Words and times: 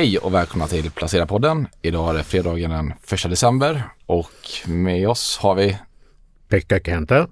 Hej 0.00 0.18
och 0.18 0.34
välkomna 0.34 0.66
till 0.66 0.90
Placera-podden. 0.90 1.66
Idag 1.82 2.10
är 2.10 2.14
det 2.14 2.24
fredagen 2.24 2.70
den 2.70 2.92
1 3.12 3.30
december 3.30 3.82
och 4.06 4.30
med 4.66 5.08
oss 5.08 5.38
har 5.38 5.54
vi 5.54 5.78
Pekka 6.48 6.80
Kenta. 6.80 7.26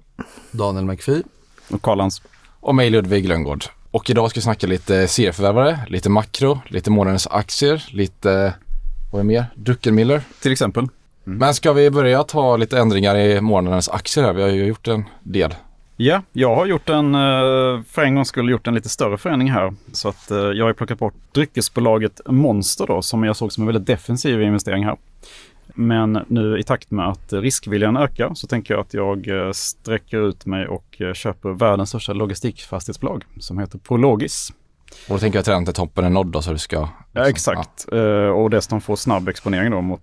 Daniel 0.51 0.85
McPhee. 0.85 1.23
Och 1.69 1.81
Karlans. 1.81 2.21
och 2.59 2.75
mig 2.75 2.89
Ludvig 2.89 3.27
Lönngård. 3.27 3.65
Och 3.91 4.09
idag 4.09 4.29
ska 4.29 4.37
vi 4.37 4.41
snacka 4.41 4.67
lite 4.67 5.07
serieförvärvare, 5.07 5.79
lite 5.87 6.09
makro, 6.09 6.59
lite 6.67 6.91
månadens 6.91 7.27
aktier, 7.27 7.85
lite, 7.91 8.53
vad 9.11 9.19
är 9.19 9.23
mer? 9.23 9.45
Druckenmiller. 9.55 10.21
Till 10.41 10.51
exempel. 10.51 10.87
Men 11.23 11.53
ska 11.53 11.73
vi 11.73 11.89
börja 11.89 12.23
ta 12.23 12.57
lite 12.57 12.79
ändringar 12.79 13.15
i 13.15 13.41
månadens 13.41 13.89
aktier 13.89 14.23
här? 14.23 14.33
Vi 14.33 14.41
har 14.41 14.49
ju 14.49 14.65
gjort 14.65 14.87
en 14.87 15.05
del. 15.23 15.55
Ja, 16.01 16.21
jag 16.33 16.55
har 16.55 16.65
gjort 16.65 16.89
en, 16.89 17.15
eh, 17.15 17.81
för 17.87 18.01
en 18.01 18.15
gång 18.15 18.25
skulle 18.25 18.51
gjort 18.51 18.67
en 18.67 18.73
lite 18.73 18.89
större 18.89 19.17
förändring 19.17 19.51
här. 19.51 19.73
Så 19.91 20.09
att 20.09 20.31
eh, 20.31 20.37
jag 20.37 20.65
har 20.65 20.73
plockat 20.73 20.99
bort 20.99 21.13
dryckesbolaget 21.31 22.21
Monster 22.25 22.87
då, 22.87 23.01
som 23.01 23.23
jag 23.23 23.35
såg 23.35 23.51
som 23.51 23.63
en 23.63 23.67
väldigt 23.67 23.85
defensiv 23.87 24.41
investering 24.41 24.85
här. 24.85 24.97
Men 25.73 26.19
nu 26.27 26.59
i 26.59 26.63
takt 26.63 26.91
med 26.91 27.07
att 27.07 27.33
riskviljan 27.33 27.97
ökar 27.97 28.33
så 28.33 28.47
tänker 28.47 28.73
jag 28.73 28.81
att 28.81 28.93
jag 28.93 29.27
eh, 29.27 29.51
sträcker 29.51 30.27
ut 30.29 30.45
mig 30.45 30.67
och 30.67 31.01
köper 31.13 31.49
världens 31.49 31.89
största 31.89 32.13
logistikfastighetsbolag 32.13 33.25
som 33.39 33.59
heter 33.59 33.77
Prologis. 33.79 34.49
Och 35.07 35.15
då 35.15 35.19
tänker 35.19 35.37
jag 35.37 35.41
att 35.41 35.47
redan 35.47 35.65
till 35.65 35.73
toppen 35.73 36.05
är 36.05 36.09
nådd 36.09 36.27
då 36.27 36.41
så 36.41 36.51
du 36.51 36.57
ska... 36.57 36.75
Ja, 37.11 37.25
liksom- 37.27 37.53
exakt. 37.53 37.87
Eh, 37.91 38.29
Och 38.29 38.49
dessutom 38.49 38.81
får 38.81 38.95
snabb 38.95 39.27
exponering 39.29 39.71
då 39.71 39.81
mot 39.81 40.01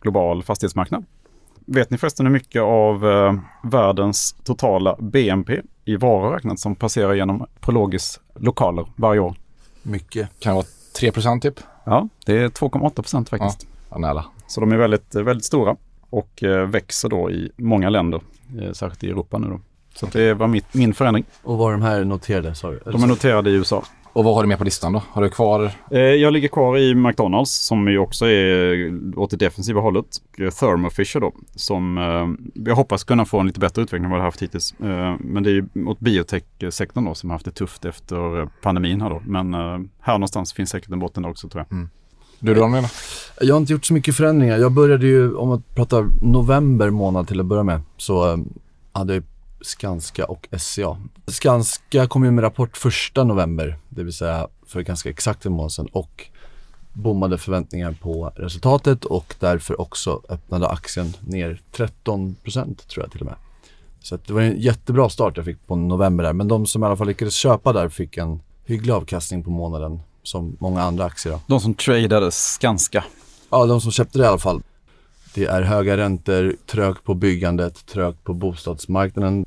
global 0.00 0.42
fastighetsmarknad. 0.42 1.04
Vet 1.70 1.90
ni 1.90 1.98
förresten 1.98 2.26
hur 2.26 2.32
mycket 2.32 2.62
av 2.62 3.06
eh, 3.06 3.34
världens 3.62 4.36
totala 4.44 4.96
BNP 4.98 5.60
i 5.84 5.96
varor 5.96 6.32
räknat 6.32 6.60
som 6.60 6.74
passerar 6.76 7.14
genom 7.14 7.46
Prologis 7.60 8.20
lokaler 8.34 8.86
varje 8.96 9.20
år? 9.20 9.34
Mycket. 9.82 10.28
Kan 10.40 10.50
det 10.50 10.54
vara 10.54 10.66
3 10.98 11.12
procent 11.12 11.42
typ? 11.42 11.60
Ja, 11.84 12.08
det 12.26 12.32
är 12.38 12.48
2,8 12.48 12.94
procent 12.94 13.28
faktiskt. 13.28 13.66
Ja, 13.90 13.98
nära. 13.98 14.24
Så 14.46 14.60
de 14.60 14.72
är 14.72 14.76
väldigt, 14.76 15.14
väldigt 15.14 15.44
stora 15.44 15.76
och 16.10 16.42
eh, 16.42 16.66
växer 16.66 17.08
då 17.08 17.30
i 17.30 17.50
många 17.56 17.90
länder, 17.90 18.20
eh, 18.62 18.72
särskilt 18.72 19.04
i 19.04 19.10
Europa 19.10 19.38
nu 19.38 19.48
då. 19.48 19.60
Så 19.94 20.06
att 20.06 20.12
det 20.12 20.34
var 20.34 20.46
mitt, 20.46 20.74
min 20.74 20.94
förändring. 20.94 21.24
Och 21.42 21.58
var 21.58 21.72
de 21.72 21.82
här 21.82 22.04
noterade 22.04 22.54
du? 22.62 22.80
De 22.92 23.02
är 23.02 23.06
noterade 23.06 23.50
i 23.50 23.52
USA. 23.52 23.84
Och 24.12 24.24
vad 24.24 24.34
har 24.34 24.42
du 24.42 24.48
med 24.48 24.58
på 24.58 24.64
listan 24.64 24.92
då? 24.92 25.02
Har 25.10 25.22
du 25.22 25.28
kvar? 25.28 25.70
Eh, 25.90 25.98
Jag 26.00 26.32
ligger 26.32 26.48
kvar 26.48 26.78
i 26.78 26.94
McDonalds 26.94 27.50
som 27.66 27.88
ju 27.88 27.98
också 27.98 28.26
är 28.26 28.92
åt 29.18 29.30
det 29.30 29.36
defensiva 29.36 29.80
hållet. 29.80 30.06
Och 30.46 30.54
Thermo 30.54 30.90
Fisher 30.90 31.20
då 31.20 31.32
som 31.56 31.98
eh, 31.98 32.62
jag 32.64 32.76
hoppas 32.76 33.04
kunna 33.04 33.24
få 33.24 33.40
en 33.40 33.46
lite 33.46 33.60
bättre 33.60 33.82
utveckling 33.82 34.04
än 34.04 34.10
vad 34.10 34.18
det 34.18 34.22
har 34.22 34.26
haft 34.28 34.42
hittills. 34.42 34.74
Eh, 34.80 35.16
Men 35.20 35.42
det 35.42 35.50
är 35.50 35.52
ju 35.52 35.68
åt 35.86 36.00
biotech-sektorn 36.00 37.04
då 37.04 37.14
som 37.14 37.30
har 37.30 37.34
haft 37.34 37.44
det 37.44 37.50
tufft 37.50 37.84
efter 37.84 38.40
eh, 38.40 38.48
pandemin 38.62 39.00
här 39.00 39.10
då. 39.10 39.22
Men 39.26 39.54
eh, 39.54 39.78
här 40.00 40.12
någonstans 40.14 40.52
finns 40.52 40.70
säkert 40.70 40.90
en 40.90 40.98
botten 40.98 41.24
också 41.24 41.48
tror 41.48 41.64
jag. 41.68 41.86
Du 42.40 42.54
Daniel? 42.54 42.84
Jag 43.40 43.54
har 43.54 43.60
inte 43.60 43.72
gjort 43.72 43.84
så 43.84 43.94
mycket 43.94 44.16
förändringar. 44.16 44.58
Jag 44.58 44.72
började 44.72 45.06
ju, 45.06 45.34
om 45.34 45.48
man 45.48 45.62
pratar 45.74 46.06
november 46.22 46.90
månad 46.90 47.28
till 47.28 47.40
att 47.40 47.46
börja 47.46 47.62
med, 47.62 47.80
så 47.96 48.44
hade 48.92 49.14
jag 49.14 49.22
Skanska 49.60 50.24
och 50.24 50.48
SCA. 50.58 50.96
Skanska 51.26 52.06
kom 52.06 52.24
ju 52.24 52.30
med 52.30 52.44
rapport 52.44 52.76
första 52.76 53.24
november, 53.24 53.76
det 53.88 54.02
vill 54.02 54.12
säga 54.12 54.48
för 54.66 54.80
ganska 54.80 55.10
exakt 55.10 55.46
en 55.46 55.52
månad 55.52 55.72
sedan 55.72 55.88
och 55.92 56.26
bommade 56.92 57.38
förväntningar 57.38 57.96
på 58.00 58.32
resultatet 58.36 59.04
och 59.04 59.34
därför 59.40 59.80
också 59.80 60.22
öppnade 60.28 60.68
aktien 60.68 61.14
ner 61.20 61.60
13% 61.72 62.34
tror 62.88 63.04
jag 63.04 63.12
till 63.12 63.20
och 63.20 63.26
med. 63.26 63.36
Så 64.00 64.18
det 64.26 64.32
var 64.32 64.40
en 64.40 64.60
jättebra 64.60 65.08
start 65.08 65.36
jag 65.36 65.44
fick 65.44 65.66
på 65.66 65.76
november 65.76 66.24
där, 66.24 66.32
men 66.32 66.48
de 66.48 66.66
som 66.66 66.82
i 66.82 66.86
alla 66.86 66.96
fall 66.96 67.06
lyckades 67.06 67.34
köpa 67.34 67.72
där 67.72 67.88
fick 67.88 68.16
en 68.16 68.40
hygglig 68.64 68.92
avkastning 68.92 69.44
på 69.44 69.50
månaden 69.50 70.00
som 70.22 70.56
många 70.60 70.82
andra 70.82 71.04
aktier. 71.04 71.32
Då. 71.32 71.40
De 71.46 71.60
som 71.60 71.74
tradade 71.74 72.30
Skanska. 72.30 73.04
Ja, 73.50 73.66
de 73.66 73.80
som 73.80 73.92
köpte 73.92 74.18
det 74.18 74.24
i 74.24 74.26
alla 74.26 74.38
fall. 74.38 74.62
Det 75.34 75.44
är 75.44 75.62
höga 75.62 75.96
räntor, 75.96 76.56
trögt 76.66 77.04
på 77.04 77.14
byggandet, 77.14 77.86
trögt 77.86 78.24
på 78.24 78.34
bostadsmarknaden. 78.34 79.46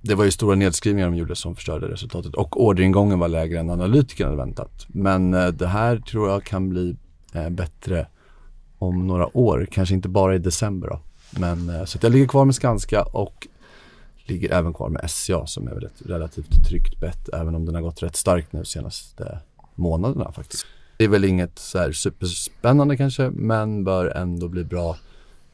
Det 0.00 0.14
var 0.14 0.24
ju 0.24 0.30
stora 0.30 0.54
nedskrivningar 0.54 1.10
de 1.10 1.16
gjorde 1.16 1.36
som 1.36 1.54
förstörde 1.54 1.88
resultatet 1.88 2.34
och 2.34 2.64
orderingången 2.64 3.18
var 3.18 3.28
lägre 3.28 3.58
än 3.58 3.70
analytikerna 3.70 4.30
hade 4.30 4.42
väntat. 4.42 4.86
Men 4.88 5.34
eh, 5.34 5.48
det 5.48 5.66
här 5.66 5.98
tror 5.98 6.30
jag 6.30 6.44
kan 6.44 6.68
bli 6.68 6.96
eh, 7.32 7.48
bättre 7.48 8.06
om 8.78 9.06
några 9.06 9.36
år, 9.36 9.66
kanske 9.70 9.94
inte 9.94 10.08
bara 10.08 10.34
i 10.34 10.38
december 10.38 10.88
då. 10.88 11.00
Men 11.30 11.68
eh, 11.68 11.84
så 11.84 11.98
att 11.98 12.02
jag 12.02 12.12
ligger 12.12 12.26
kvar 12.26 12.44
med 12.44 12.54
Skanska 12.54 13.02
och 13.02 13.46
ligger 14.24 14.52
även 14.52 14.74
kvar 14.74 14.88
med 14.88 15.10
SCA 15.10 15.46
som 15.46 15.68
är 15.68 15.74
väl 15.74 15.84
ett 15.84 16.02
relativt 16.06 16.68
tryggt 16.68 17.00
bett 17.00 17.28
även 17.28 17.54
om 17.54 17.66
den 17.66 17.74
har 17.74 17.82
gått 17.82 18.02
rätt 18.02 18.16
starkt 18.16 18.52
nu 18.52 18.64
senaste 18.64 19.38
månaderna 19.74 20.32
faktiskt. 20.32 20.66
Det 20.96 21.04
är 21.04 21.08
väl 21.08 21.24
inget 21.24 21.58
så 21.58 21.78
här 21.78 21.92
superspännande 21.92 22.96
kanske 22.96 23.30
men 23.30 23.84
bör 23.84 24.06
ändå 24.06 24.48
bli 24.48 24.64
bra 24.64 24.96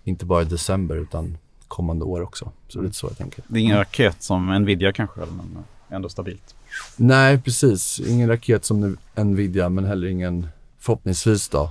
inte 0.04 0.24
bara 0.24 0.42
i 0.42 0.44
december 0.44 0.96
utan 0.96 1.38
kommande 1.68 2.04
år 2.04 2.20
också. 2.22 2.52
Så 2.68 2.78
det 2.78 2.82
är 2.82 2.84
lite 2.84 2.96
så 2.96 3.06
jag 3.06 3.18
tänker. 3.18 3.44
Det 3.48 3.58
är 3.58 3.62
ingen 3.62 3.76
raket 3.76 4.22
som 4.22 4.46
Nvidia 4.62 4.92
kanske, 4.92 5.20
men 5.20 5.64
ändå 5.90 6.08
stabilt. 6.08 6.54
Nej 6.96 7.40
precis, 7.40 8.00
ingen 8.00 8.28
raket 8.28 8.64
som 8.64 8.96
Nvidia 9.16 9.68
men 9.68 9.84
heller 9.84 10.08
ingen 10.08 10.46
förhoppningsvis 10.78 11.48
då 11.48 11.70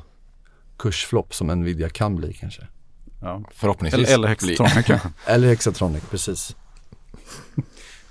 kursflopp 0.77 1.33
som 1.35 1.47
Nvidia 1.47 1.89
kan 1.89 2.15
bli 2.15 2.33
kanske. 2.33 2.61
Ja. 3.21 3.41
Förhoppningsvis. 3.53 4.07
Eller, 4.09 4.15
eller 4.15 4.27
Hexatronic 4.27 4.85
kanske. 4.85 5.09
Eller 5.25 5.47
Hexatronic, 5.47 6.03
precis. 6.11 6.55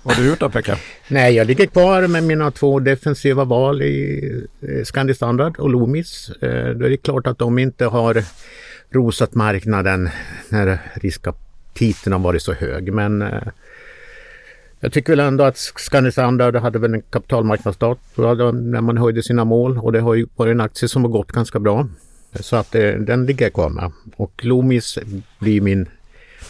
Vad 0.03 0.15
har 0.15 0.23
du 0.23 0.29
gjort 0.29 0.39
då 0.39 0.49
Pekka? 0.49 0.77
Nej, 1.07 1.33
jag 1.33 1.47
ligger 1.47 1.65
kvar 1.65 2.07
med 2.07 2.23
mina 2.23 2.51
två 2.51 2.79
defensiva 2.79 3.43
val 3.45 3.81
i 3.81 4.23
eh, 4.61 4.83
Scandi 4.83 5.13
Standard 5.13 5.57
och 5.57 5.69
Loomis. 5.69 6.29
Eh, 6.29 6.69
Då 6.75 6.85
är 6.85 6.89
det 6.89 6.97
klart 6.97 7.27
att 7.27 7.37
de 7.37 7.59
inte 7.59 7.85
har 7.85 8.23
rosat 8.91 9.35
marknaden 9.35 10.09
när 10.49 10.79
riskaptiten 10.93 12.13
har 12.13 12.19
varit 12.19 12.41
så 12.41 12.53
hög. 12.53 12.93
Men 12.93 13.21
eh, 13.21 13.47
jag 14.79 14.93
tycker 14.93 15.13
väl 15.13 15.19
ändå 15.19 15.43
att 15.43 15.57
Scandi 15.57 16.11
Standard 16.11 16.55
hade 16.55 16.79
väl 16.79 16.93
en 16.93 17.01
kapitalmarknadsstart 17.01 17.99
när 18.17 18.81
man 18.81 18.97
höjde 18.97 19.23
sina 19.23 19.45
mål 19.45 19.77
och 19.77 19.91
det 19.91 19.99
har 19.99 20.13
ju 20.13 20.27
varit 20.35 20.51
en 20.51 20.61
aktie 20.61 20.89
som 20.89 21.03
har 21.03 21.11
gått 21.11 21.31
ganska 21.31 21.59
bra. 21.59 21.87
Så 22.39 22.55
att 22.55 22.75
eh, 22.75 22.91
den 22.93 23.25
ligger 23.25 23.45
jag 23.45 23.53
kvar 23.53 23.69
med. 23.69 23.91
Och 24.15 24.45
Loomis 24.45 24.99
blir 25.39 25.61
min, 25.61 25.89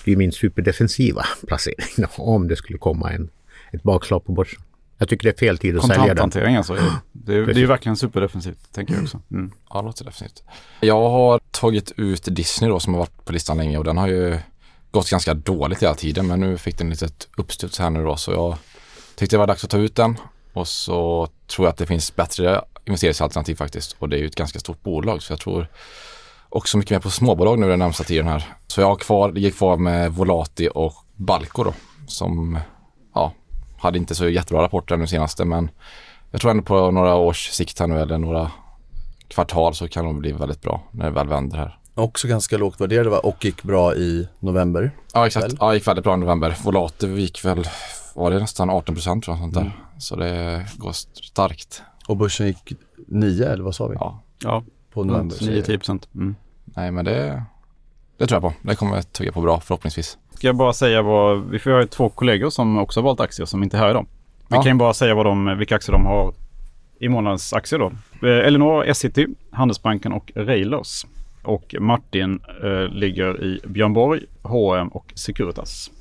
blir 0.03 0.15
min 0.15 0.31
superdefensiva 0.31 1.25
placering 1.47 2.05
om 2.17 2.47
det 2.47 2.55
skulle 2.55 2.77
komma 2.77 3.11
en, 3.11 3.29
ett 3.71 3.83
bakslag 3.83 4.25
på 4.25 4.31
börsen. 4.31 4.61
Jag 5.01 5.09
tycker 5.09 5.23
det 5.23 5.35
är 5.35 5.39
fel 5.39 5.57
tid 5.57 5.77
att 5.77 5.81
sälja 5.81 5.97
den. 5.97 6.07
Kontanthantering 6.07 6.55
alltså. 6.55 6.77
Det 7.11 7.35
är, 7.35 7.45
det 7.45 7.51
är 7.51 7.55
ju 7.55 7.65
verkligen 7.65 7.95
superdefensivt, 7.95 8.73
tänker 8.73 8.93
jag 8.93 9.03
också. 9.03 9.19
Mm. 9.31 9.51
Ja, 9.69 9.79
det 9.81 9.85
låter 9.85 10.05
definitivt. 10.05 10.43
Jag 10.79 11.09
har 11.09 11.39
tagit 11.51 11.91
ut 11.97 12.23
Disney 12.35 12.69
då 12.69 12.79
som 12.79 12.93
har 12.93 12.99
varit 12.99 13.25
på 13.25 13.33
listan 13.33 13.57
länge 13.57 13.77
och 13.77 13.83
den 13.83 13.97
har 13.97 14.07
ju 14.07 14.37
gått 14.91 15.09
ganska 15.09 15.33
dåligt 15.33 15.83
hela 15.83 15.93
tiden 15.93 16.27
men 16.27 16.39
nu 16.39 16.57
fick 16.57 16.77
den 16.77 16.89
lite 16.89 17.05
ett 17.05 17.27
uppstuds 17.37 17.79
här 17.79 17.89
nu 17.89 18.03
då 18.03 18.15
så 18.15 18.31
jag 18.31 18.57
tyckte 19.15 19.35
det 19.35 19.39
var 19.39 19.47
dags 19.47 19.63
att 19.63 19.69
ta 19.69 19.77
ut 19.77 19.95
den 19.95 20.17
och 20.53 20.67
så 20.67 21.27
tror 21.47 21.65
jag 21.65 21.71
att 21.71 21.77
det 21.77 21.85
finns 21.85 22.15
bättre 22.15 22.61
investeringsalternativ 22.85 23.55
faktiskt 23.55 23.95
och 23.99 24.09
det 24.09 24.15
är 24.15 24.19
ju 24.19 24.25
ett 24.25 24.35
ganska 24.35 24.59
stort 24.59 24.83
bolag 24.83 25.21
så 25.21 25.33
jag 25.33 25.39
tror 25.39 25.67
också 26.49 26.77
mycket 26.77 26.91
mer 26.91 26.99
på 26.99 27.09
småbolag 27.09 27.59
nu 27.59 27.69
den 27.69 27.79
närmsta 27.79 28.03
tiden 28.03 28.27
här. 28.27 28.43
Så 28.67 28.81
jag 28.81 28.87
har 28.87 28.95
kvar, 28.95 29.31
ligger 29.31 29.51
kvar 29.51 29.77
med 29.77 30.13
Volati 30.13 30.69
och 30.73 30.93
Balco 31.15 31.63
då 31.63 31.73
som 32.07 32.53
ja, 32.55 32.61
hade 33.81 33.97
inte 33.97 34.15
så 34.15 34.29
jättebra 34.29 34.63
rapporter 34.63 34.97
nu 34.97 35.07
senaste 35.07 35.45
men 35.45 35.69
jag 36.31 36.41
tror 36.41 36.51
ändå 36.51 36.63
på 36.63 36.91
några 36.91 37.15
års 37.15 37.49
sikt 37.49 37.79
här 37.79 37.87
nu 37.87 37.99
eller 37.99 38.17
några 38.17 38.51
kvartal 39.27 39.75
så 39.75 39.87
kan 39.87 40.05
de 40.05 40.19
bli 40.19 40.31
väldigt 40.31 40.61
bra 40.61 40.83
när 40.91 41.05
det 41.05 41.11
väl 41.11 41.27
vänder 41.27 41.57
här. 41.57 41.77
Också 41.95 42.27
ganska 42.27 42.57
lågt 42.57 42.81
värderade 42.81 43.09
va? 43.09 43.19
och 43.19 43.45
gick 43.45 43.63
bra 43.63 43.95
i 43.95 44.27
november. 44.39 44.91
Ja 45.13 45.27
exakt, 45.27 45.45
Väl? 45.45 45.57
ja, 45.59 45.69
det 45.69 45.75
gick 45.75 45.87
väldigt 45.87 46.03
bra 46.03 46.13
i 46.13 46.17
november. 46.17 46.57
Volati 46.63 47.07
gick 47.07 47.45
väl, 47.45 47.63
var 48.13 48.31
det 48.31 48.39
nästan 48.39 48.69
18 48.69 48.95
procent 48.95 49.23
tror 49.23 49.37
jag 49.37 49.41
sånt 49.41 49.53
där. 49.53 49.71
Så 49.97 50.15
det 50.15 50.65
går 50.77 50.91
starkt. 50.91 51.83
Och 52.07 52.17
börsen 52.17 52.47
gick 52.47 52.73
9 53.07 53.49
eller 53.49 53.63
vad 53.63 53.75
sa 53.75 53.87
vi? 53.87 53.95
Ja, 53.99 54.19
Ja, 54.43 54.63
På 54.93 55.03
november. 55.03 55.35
Så 55.35 55.45
9-10 55.45 55.77
procent. 55.77 56.07
Mm. 56.15 56.35
nej 56.63 56.91
men 56.91 57.05
det, 57.05 57.43
det 58.17 58.27
tror 58.27 58.35
jag 58.43 58.53
på. 58.53 58.69
Det 58.69 58.75
kommer 58.75 58.97
att 58.97 59.13
tugga 59.13 59.31
på 59.31 59.41
bra 59.41 59.59
förhoppningsvis. 59.59 60.17
Ska 60.41 60.47
jag 60.47 60.55
bara 60.55 60.73
säga 60.73 61.01
vad, 61.01 61.49
vi 61.49 61.59
får 61.59 61.71
ha 61.71 61.85
två 61.87 62.09
kollegor 62.09 62.49
som 62.49 62.77
också 62.77 62.99
har 62.99 63.03
valt 63.03 63.19
aktier 63.19 63.45
som 63.45 63.63
inte 63.63 63.77
är 63.77 63.81
här 63.81 63.89
idag. 63.89 64.05
Vi 64.47 64.55
Ja. 64.55 64.61
kan 64.63 64.71
ju 64.71 64.77
bara 64.77 64.93
säga 64.93 65.15
vad 65.15 65.25
de, 65.25 65.57
vilka 65.57 65.75
aktier 65.75 65.91
de 65.93 66.05
har 66.05 66.33
i 66.99 67.09
månadens 67.09 67.53
aktier 67.53 67.79
då. 67.79 67.91
Eh, 68.27 68.47
Elinor, 68.47 68.85
Essity, 68.85 69.27
Handelsbanken 69.51 70.11
och 70.11 70.31
Railers. 70.35 71.05
Och 71.43 71.75
Martin 71.79 72.39
eh, 72.63 72.87
ligger 72.93 73.43
i 73.43 73.59
Björn 73.67 73.93
Borg, 73.93 74.21
H&M 74.41 74.87
och 74.87 75.05
Securitas. 75.15 75.91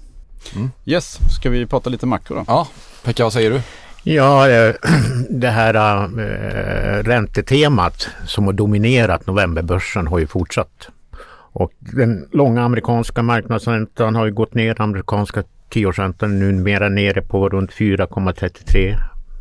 Mm. 0.57 0.71
Yes, 0.85 1.19
ska 1.37 1.51
vi 1.51 1.67
prata 1.67 1.91
lite 1.91 2.07
makro 2.07 2.35
då? 2.35 2.45
Ja, 2.47 2.69
Pekka 3.05 3.23
vad 3.25 3.33
säger 3.33 3.51
du? 3.51 3.61
Ja, 4.03 4.49
eh, 4.51 4.75
det 5.31 5.49
här 5.51 5.75
äh, 5.75 7.03
räntetemat 7.03 8.09
som 8.27 8.45
har 8.45 8.53
dominerat 8.53 9.27
novemberbörsen 9.27 10.07
har 10.07 10.19
ju 10.19 10.27
fortsatt. 10.27 10.89
Och 11.53 11.73
den 11.79 12.29
långa 12.33 12.63
amerikanska 12.63 13.23
marknadsräntan 13.23 14.15
har 14.15 14.25
ju 14.27 14.33
gått 14.33 14.55
ner. 14.55 14.81
Amerikanska 14.81 15.43
tioårsräntan 15.69 16.33
är 16.33 16.37
numera 16.53 16.89
nere 16.89 17.23
på 17.23 17.49
runt 17.49 17.71
4,33 17.71 18.97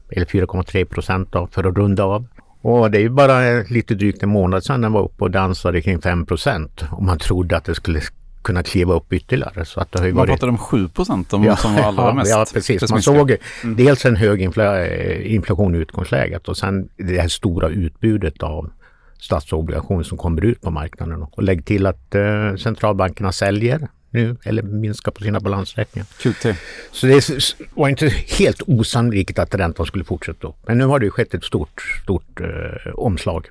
eller 0.09 0.25
4,3 0.25 0.85
procent 0.85 1.29
för 1.51 1.63
att 1.63 1.77
runda 1.77 2.03
av. 2.03 2.25
Och 2.61 2.91
det 2.91 2.97
är 2.97 3.01
ju 3.01 3.09
bara 3.09 3.61
lite 3.61 3.95
drygt 3.95 4.23
en 4.23 4.29
månad 4.29 4.63
sedan 4.63 4.81
den 4.81 4.91
var 4.93 5.01
uppe 5.03 5.23
och 5.23 5.31
dansade 5.31 5.81
kring 5.81 5.99
5% 5.99 6.91
och 6.91 7.03
man 7.03 7.17
trodde 7.17 7.57
att 7.57 7.65
det 7.65 7.75
skulle 7.75 8.01
kunna 8.41 8.63
kliva 8.63 8.93
upp 8.93 9.13
ytterligare. 9.13 9.65
Så 9.65 9.79
att 9.79 9.91
det 9.91 9.99
har 9.99 10.05
ju 10.05 10.13
Man 10.13 10.17
varit... 10.17 10.29
pratade 10.29 10.51
om 10.51 10.57
7 10.57 10.87
procent 10.87 11.29
som 11.29 11.43
Ja, 11.43 11.55
som 11.55 11.75
var 11.75 11.81
allra 11.81 12.03
ja, 12.03 12.13
mest 12.13 12.31
ja, 12.31 12.45
precis. 12.53 12.81
Man 12.81 13.01
pessimistiska. 13.01 13.37
såg 13.61 13.75
dels 13.77 14.05
en 14.05 14.15
hög 14.15 14.41
infla, 14.41 14.87
inflation 15.17 15.75
i 15.75 15.77
utgångsläget 15.77 16.47
och 16.47 16.57
sen 16.57 16.89
det 16.97 17.21
här 17.21 17.27
stora 17.27 17.69
utbudet 17.69 18.43
av 18.43 18.69
statsobligationer 19.19 20.03
som 20.03 20.17
kommer 20.17 20.45
ut 20.45 20.61
på 20.61 20.71
marknaden. 20.71 21.23
Och 21.31 21.43
lägg 21.43 21.65
till 21.65 21.85
att 21.85 22.15
eh, 22.15 22.55
centralbankerna 22.55 23.31
säljer 23.31 23.87
nu 24.11 24.37
eller 24.43 24.63
minskar 24.63 25.11
på 25.11 25.23
sina 25.23 25.39
balansräkningar. 25.39 26.07
QT. 26.21 26.57
Så 26.91 27.07
det 27.07 27.55
var 27.73 27.89
inte 27.89 28.13
helt 28.39 28.61
osannolikt 28.67 29.39
att 29.39 29.55
räntan 29.55 29.85
skulle 29.85 30.03
fortsätta 30.03 30.47
upp. 30.47 30.55
Men 30.67 30.77
nu 30.77 30.85
har 30.85 30.99
det 30.99 31.05
ju 31.05 31.11
skett 31.11 31.33
ett 31.33 31.43
stort, 31.43 31.81
stort 32.03 32.41
eh, 32.41 32.93
omslag. 32.93 33.47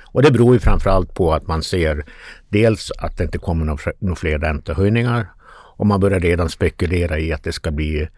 Och 0.00 0.22
det 0.22 0.30
beror 0.30 0.54
ju 0.54 0.60
framförallt 0.60 1.14
på 1.14 1.34
att 1.34 1.46
man 1.46 1.62
ser 1.62 2.04
dels 2.48 2.90
att 2.98 3.16
det 3.16 3.24
inte 3.24 3.38
kommer 3.38 3.64
några 3.64 3.92
några 3.98 4.16
fler 4.16 4.38
räntehöjningar 4.38 5.26
och 5.76 5.86
man 5.86 6.00
börjar 6.00 6.20
redan 6.20 6.48
spekulera 6.48 7.18
i 7.18 7.32
att 7.32 7.44
det 7.44 7.52
ska 7.52 7.70
bli 7.70 8.08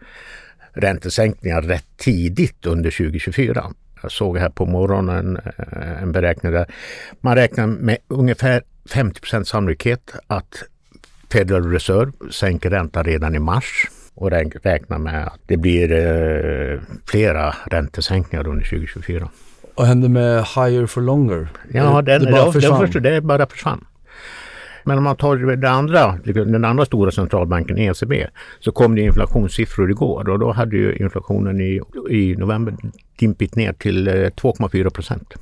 räntesänkningar 0.73 1.61
rätt 1.61 1.87
tidigt 1.97 2.65
under 2.65 2.91
2024. 2.91 3.73
Jag 4.01 4.11
såg 4.11 4.37
här 4.37 4.49
på 4.49 4.65
morgonen 4.65 5.37
eh, 5.45 6.03
en 6.03 6.11
beräkning 6.11 6.51
där 6.51 6.65
man 7.21 7.35
räknar 7.35 7.67
med 7.67 7.97
ungefär 8.07 8.61
50% 8.89 9.43
sannolikhet 9.43 10.13
att 10.27 10.63
Federal 11.31 11.71
Reserve 11.71 12.11
sänker 12.31 12.69
räntan 12.69 13.03
redan 13.03 13.35
i 13.35 13.39
mars 13.39 13.87
och 14.15 14.31
rä- 14.31 14.59
räknar 14.63 14.97
med 14.97 15.27
att 15.27 15.39
det 15.45 15.57
blir 15.57 15.91
eh, 15.91 16.79
flera 17.05 17.55
räntesänkningar 17.71 18.47
under 18.47 18.63
2024. 18.65 19.29
Vad 19.75 19.87
hände 19.87 20.09
med 20.09 20.35
higher 20.55 20.85
for 20.85 21.01
longer? 21.01 21.47
Ja, 21.73 22.01
det, 22.01 22.11
den, 22.11 22.25
det 22.25 22.31
bara 22.31 22.51
försvann. 22.51 22.79
det, 22.81 22.87
förstår, 22.87 22.99
det 22.99 23.21
bara 23.21 23.47
försvann. 23.47 23.85
Men 24.83 24.97
om 24.97 25.03
man 25.03 25.15
tar 25.15 25.55
det 25.55 25.69
andra, 25.69 26.17
den 26.23 26.65
andra 26.65 26.85
stora 26.85 27.11
centralbanken 27.11 27.77
ECB 27.77 28.27
så 28.59 28.71
kom 28.71 28.95
det 28.95 29.01
inflationssiffror 29.01 29.91
igår 29.91 30.29
och 30.29 30.39
då 30.39 30.51
hade 30.51 30.77
ju 30.77 30.95
inflationen 30.95 31.61
i, 31.61 31.81
i 32.09 32.35
november 32.35 32.75
dimpit 33.19 33.55
ner 33.55 33.73
till 33.73 34.07
eh, 34.07 34.11
2,4 34.13 34.89
procent. 34.89 35.33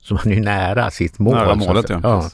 Så 0.00 0.14
man 0.14 0.22
är 0.26 0.34
ju 0.34 0.40
nära 0.40 0.90
sitt 0.90 1.18
mål. 1.18 1.34
Nära 1.34 1.54
målet, 1.54 1.88
ja. 1.88 2.00
ja. 2.02 2.30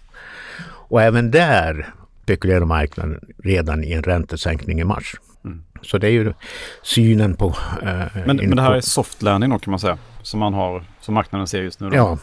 Och 0.66 1.02
även 1.02 1.30
där 1.30 1.94
spekulerar 2.22 2.64
marknaden 2.64 3.20
redan 3.38 3.84
i 3.84 3.92
en 3.92 4.02
räntesänkning 4.02 4.80
i 4.80 4.84
mars. 4.84 5.14
Så 5.82 5.98
det 5.98 6.06
är 6.06 6.10
ju 6.10 6.32
synen 6.82 7.36
på... 7.36 7.46
Eh, 7.82 8.02
Men, 8.26 8.36
men 8.36 8.56
det 8.56 8.62
här 8.62 8.74
är 8.74 8.80
soft 8.80 9.22
landing 9.22 9.50
då 9.50 9.58
kan 9.58 9.70
man 9.70 9.80
säga. 9.80 9.98
Som, 10.22 10.40
man 10.40 10.54
har, 10.54 10.84
som 11.00 11.14
marknaden 11.14 11.46
ser 11.46 11.62
just 11.62 11.80
nu. 11.80 11.90
Då. 11.90 11.96
Ja, 11.96 12.18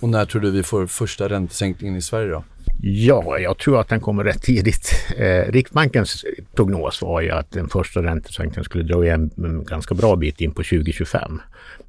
Och 0.00 0.08
när 0.08 0.24
tror 0.24 0.42
du 0.42 0.50
vi 0.50 0.62
får 0.62 0.86
första 0.86 1.28
räntesänkningen 1.28 1.96
i 1.96 2.02
Sverige 2.02 2.28
då? 2.30 2.44
Ja, 2.82 3.38
jag 3.38 3.58
tror 3.58 3.80
att 3.80 3.88
den 3.88 4.00
kommer 4.00 4.24
rätt 4.24 4.42
tidigt. 4.42 4.90
Eh, 5.16 5.52
Riksbankens 5.52 6.24
prognos 6.54 7.02
var 7.02 7.20
ju 7.20 7.30
att 7.30 7.50
den 7.50 7.68
första 7.68 8.02
räntesänkningen 8.02 8.64
skulle 8.64 8.84
dra 8.84 9.06
en, 9.06 9.30
en 9.36 9.64
ganska 9.64 9.94
bra 9.94 10.16
bit 10.16 10.40
in 10.40 10.50
på 10.50 10.62
2025. 10.62 11.40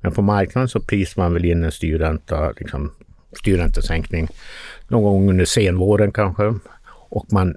Men 0.02 0.12
på 0.12 0.22
marknaden 0.22 0.70
så 0.70 0.80
prisar 0.80 1.22
man 1.22 1.34
väl 1.34 1.46
in 1.46 1.64
en 1.64 1.72
styrränta, 1.72 2.52
liksom, 2.52 2.92
styrräntesänkning 3.40 4.28
någon 4.88 5.04
gång 5.04 5.30
under 5.30 5.46
senvåren 5.46 6.12
kanske. 6.12 6.54
Och 7.10 7.26
man 7.34 7.56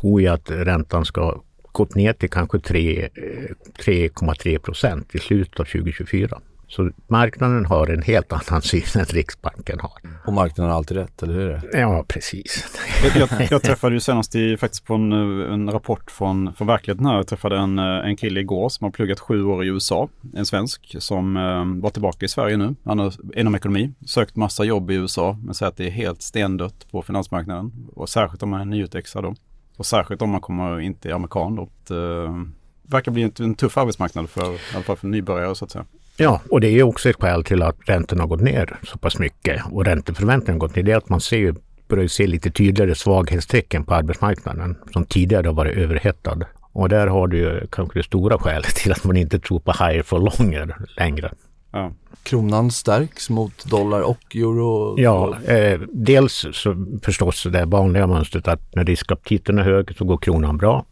tror 0.00 0.20
ju 0.20 0.26
att 0.26 0.50
räntan 0.50 1.04
ska 1.04 1.42
gått 1.72 1.94
ner 1.94 2.12
till 2.12 2.30
kanske 2.30 2.58
3,3 2.58 4.54
eh, 4.54 4.58
procent 4.58 5.14
i 5.14 5.18
slutet 5.18 5.60
av 5.60 5.64
2024. 5.64 6.40
Så 6.70 6.90
marknaden 7.08 7.66
har 7.66 7.86
en 7.86 8.02
helt 8.02 8.32
annan 8.32 8.62
syn 8.62 8.82
än 8.94 9.04
Riksbanken 9.04 9.80
har. 9.80 9.92
Och 10.26 10.32
marknaden 10.32 10.70
har 10.70 10.78
alltid 10.78 10.96
rätt, 10.96 11.22
eller 11.22 11.34
hur 11.34 11.50
är 11.50 11.62
det? 11.72 11.78
Ja, 11.78 12.04
precis. 12.08 12.80
Jag, 13.04 13.16
jag, 13.16 13.48
jag 13.50 13.62
träffade 13.62 13.94
ju 13.94 14.00
senast 14.00 14.34
i, 14.34 14.56
faktiskt 14.56 14.84
på 14.84 14.94
en, 14.94 15.12
en 15.12 15.70
rapport 15.70 16.10
från, 16.10 16.54
från 16.54 16.66
verkligheten 16.66 17.06
här. 17.06 17.16
Jag 17.16 17.26
träffade 17.26 17.58
en, 17.58 17.78
en 17.78 18.16
kille 18.16 18.40
igår 18.40 18.68
som 18.68 18.84
har 18.84 18.90
pluggat 18.90 19.20
sju 19.20 19.44
år 19.44 19.64
i 19.64 19.68
USA. 19.68 20.08
En 20.34 20.46
svensk 20.46 20.96
som 20.98 21.36
eh, 21.36 21.82
var 21.82 21.90
tillbaka 21.90 22.26
i 22.26 22.28
Sverige 22.28 22.56
nu. 22.56 22.74
Han 22.84 22.98
har 22.98 23.14
inom 23.36 23.54
ekonomi. 23.54 23.92
Sökt 24.06 24.36
massa 24.36 24.64
jobb 24.64 24.90
i 24.90 24.94
USA 24.94 25.38
men 25.44 25.54
säger 25.54 25.70
att 25.70 25.76
det 25.76 25.86
är 25.86 25.90
helt 25.90 26.22
stendött 26.22 26.90
på 26.90 27.02
finansmarknaden. 27.02 27.72
Och 27.94 28.08
särskilt 28.08 28.42
om 28.42 28.50
man 28.50 28.60
är 28.60 28.64
nyutexad 28.64 29.24
då. 29.24 29.34
Och 29.76 29.86
särskilt 29.86 30.22
om 30.22 30.30
man 30.30 30.40
kommer 30.40 30.80
inte 30.80 31.08
är 31.08 31.12
amerikan 31.12 31.56
då. 31.56 31.68
Det 31.88 32.24
eh, 32.24 32.34
verkar 32.82 33.12
bli 33.12 33.22
en, 33.22 33.32
en 33.38 33.54
tuff 33.54 33.78
arbetsmarknad 33.78 34.30
för, 34.30 34.54
i 34.54 34.58
alla 34.74 34.84
fall 34.84 34.96
för 34.96 35.08
nybörjare 35.08 35.54
så 35.54 35.64
att 35.64 35.70
säga. 35.70 35.84
Ja, 36.20 36.40
och 36.50 36.60
det 36.60 36.68
är 36.68 36.82
också 36.82 37.10
ett 37.10 37.16
skäl 37.20 37.44
till 37.44 37.62
att 37.62 37.76
räntorna 37.84 38.22
har 38.22 38.28
gått 38.28 38.40
ner 38.40 38.78
så 38.82 38.98
pass 38.98 39.18
mycket 39.18 39.62
och 39.70 39.84
ränteförväntningarna 39.84 40.54
har 40.54 40.68
gått 40.68 40.76
ner. 40.76 40.82
Det 40.82 40.92
är 40.92 40.96
att 40.96 41.08
man 41.08 41.20
ser 41.20 41.38
ju, 41.38 41.54
börjar 41.88 42.08
se 42.08 42.26
lite 42.26 42.50
tydligare 42.50 42.94
svaghetstecken 42.94 43.84
på 43.84 43.94
arbetsmarknaden 43.94 44.76
som 44.92 45.04
tidigare 45.04 45.46
har 45.46 45.54
varit 45.54 45.76
överhettad. 45.76 46.38
Och 46.72 46.88
där 46.88 47.06
har 47.06 47.26
du 47.26 47.38
ju 47.38 47.66
kanske 47.72 47.98
det 47.98 48.02
stora 48.02 48.38
skälet 48.38 48.74
till 48.74 48.92
att 48.92 49.04
man 49.04 49.16
inte 49.16 49.38
tror 49.38 49.60
på 49.60 49.72
higher 49.72 50.02
for 50.02 50.18
longer 50.18 50.76
längre. 50.96 51.32
Ja. 51.72 51.92
Kronan 52.22 52.70
stärks 52.70 53.30
mot 53.30 53.64
dollar 53.64 54.00
och 54.00 54.36
euro. 54.36 54.94
Ja, 54.98 55.36
eh, 55.46 55.80
dels 55.92 56.46
så 56.52 56.86
förstås 57.02 57.42
det 57.42 57.64
vanliga 57.64 58.06
mönstret 58.06 58.48
att 58.48 58.74
när 58.74 58.84
riskaptiten 58.84 59.58
är 59.58 59.62
hög 59.62 59.96
så 59.96 60.04
går 60.04 60.18
kronan 60.18 60.56
bra. 60.56 60.84